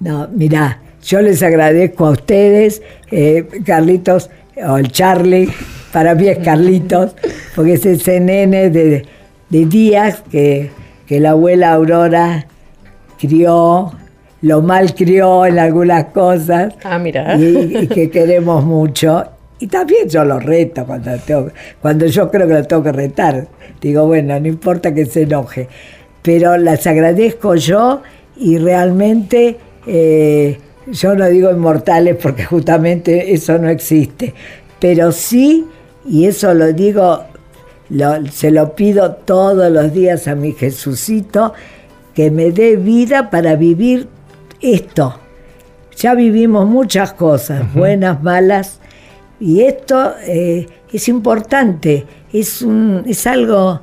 [0.00, 2.80] No, mira, yo les agradezco a ustedes,
[3.10, 5.50] eh, Carlitos, o el Charlie,
[5.92, 7.14] para mí es Carlitos,
[7.54, 9.04] porque es ese nene de,
[9.50, 10.70] de días que,
[11.06, 12.46] que la abuela Aurora
[13.18, 13.92] crió,
[14.40, 17.36] lo mal crió en algunas cosas, Ah, mira.
[17.36, 19.24] y, y que queremos mucho.
[19.62, 21.50] Y también yo lo reto cuando, tengo-
[21.80, 23.46] cuando yo creo que lo tengo que retar.
[23.80, 25.68] Digo, bueno, no importa que se enoje.
[26.20, 28.02] Pero las agradezco yo
[28.36, 29.56] y realmente
[29.86, 30.58] eh,
[30.90, 34.34] yo no digo inmortales porque justamente eso no existe.
[34.80, 35.64] Pero sí,
[36.08, 37.22] y eso lo digo,
[37.90, 41.52] lo- se lo pido todos los días a mi Jesucito,
[42.14, 44.08] que me dé vida para vivir
[44.60, 45.20] esto,
[45.96, 48.80] ya vivimos muchas cosas, buenas, malas,
[49.42, 53.80] y esto eh, es importante, es, un, es algo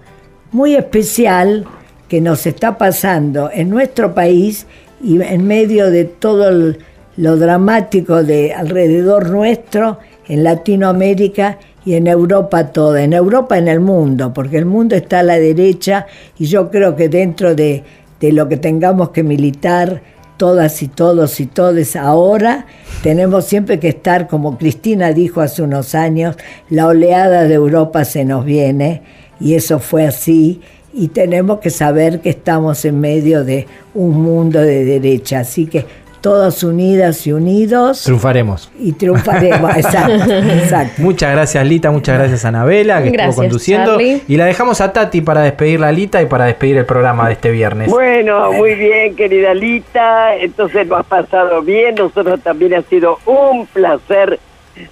[0.53, 1.65] muy especial
[2.07, 4.65] que nos está pasando en nuestro país
[5.03, 6.75] y en medio de todo
[7.17, 9.99] lo dramático de alrededor nuestro,
[10.29, 15.19] en Latinoamérica y en Europa toda, en Europa en el mundo, porque el mundo está
[15.19, 16.07] a la derecha
[16.37, 17.83] y yo creo que dentro de,
[18.21, 20.01] de lo que tengamos que militar,
[20.39, 21.97] todas y todos y todes.
[21.97, 22.65] Ahora,
[23.03, 26.37] tenemos siempre que estar, como Cristina dijo hace unos años,
[26.69, 29.03] la oleada de Europa se nos viene
[29.41, 30.61] y eso fue así
[30.93, 35.85] y tenemos que saber que estamos en medio de un mundo de derecha, así que
[36.21, 38.71] todos unidas y unidos Triunfaremos.
[38.79, 39.75] y triunfaremos.
[39.77, 41.01] exacto, exacto.
[41.01, 43.91] Muchas gracias Lita, muchas gracias Anabela que Gracias, estuvo conduciendo.
[43.91, 44.21] Charlie.
[44.27, 47.33] Y la dejamos a Tati para despedir la Lita y para despedir el programa de
[47.33, 47.89] este viernes.
[47.89, 50.35] Bueno, muy bien, querida Lita.
[50.35, 51.95] Entonces lo has pasado bien.
[51.95, 54.39] Nosotros también ha sido un placer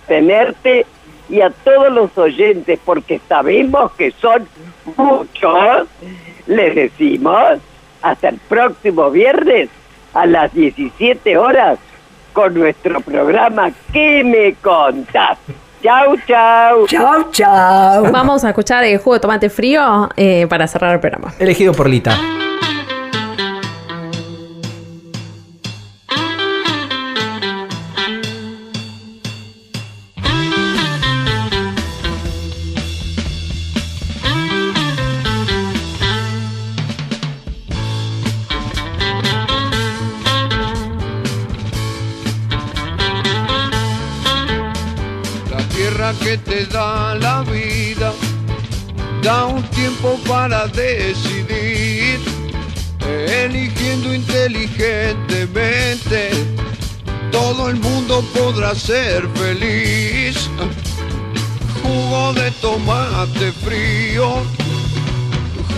[0.07, 0.85] tenerte
[1.29, 4.47] y a todos los oyentes, porque sabemos que son
[4.95, 5.87] muchos,
[6.47, 7.59] les decimos
[8.01, 9.69] hasta el próximo viernes
[10.17, 11.79] a las 17 horas
[12.33, 15.37] con nuestro programa ¿Qué me contás?
[15.83, 16.87] Chau, chau.
[16.87, 18.11] Chao, chao.
[18.11, 21.33] Vamos a escuchar el jugo de tomate frío eh, para cerrar el programa.
[21.39, 22.17] Elegido por Lita.
[46.65, 48.13] Da la vida
[49.21, 52.19] da un tiempo para decidir,
[53.05, 56.29] eligiendo inteligentemente.
[57.31, 60.49] Todo el mundo podrá ser feliz.
[61.83, 64.43] Jugo de tomate frío,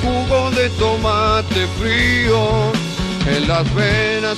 [0.02, 2.72] jugo de tomate frío
[3.28, 4.38] en las venas,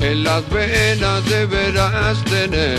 [0.00, 2.78] en las venas deberás tener.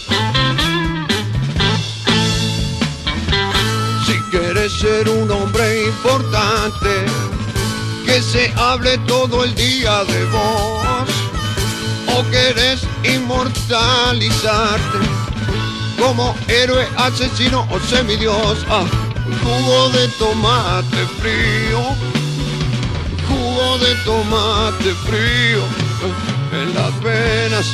[4.69, 6.89] Ser un hombre importante,
[8.05, 11.09] que se hable todo el día de vos,
[12.15, 14.99] o querés inmortalizarte
[15.97, 18.85] como héroe, asesino o semidios, ah,
[19.43, 21.81] jugo de tomate frío,
[23.27, 25.63] jugo de tomate frío,
[26.51, 27.65] en las venas,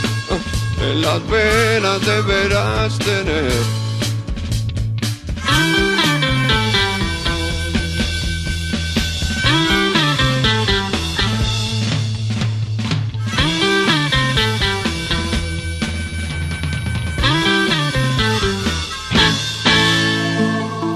[0.82, 3.87] en las venas deberás tener.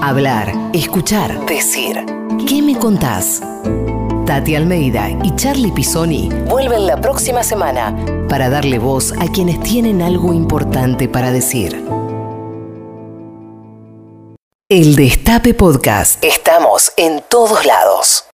[0.04, 2.04] Hablar, escuchar, decir.
[2.48, 3.40] ¿Qué me contás?
[4.26, 7.94] Tati Almeida y Charlie Pisoni vuelven la próxima semana
[8.28, 11.86] para darle voz a quienes tienen algo importante para decir.
[14.68, 16.24] El Destape Podcast.
[16.24, 18.24] Estamos en todos lados.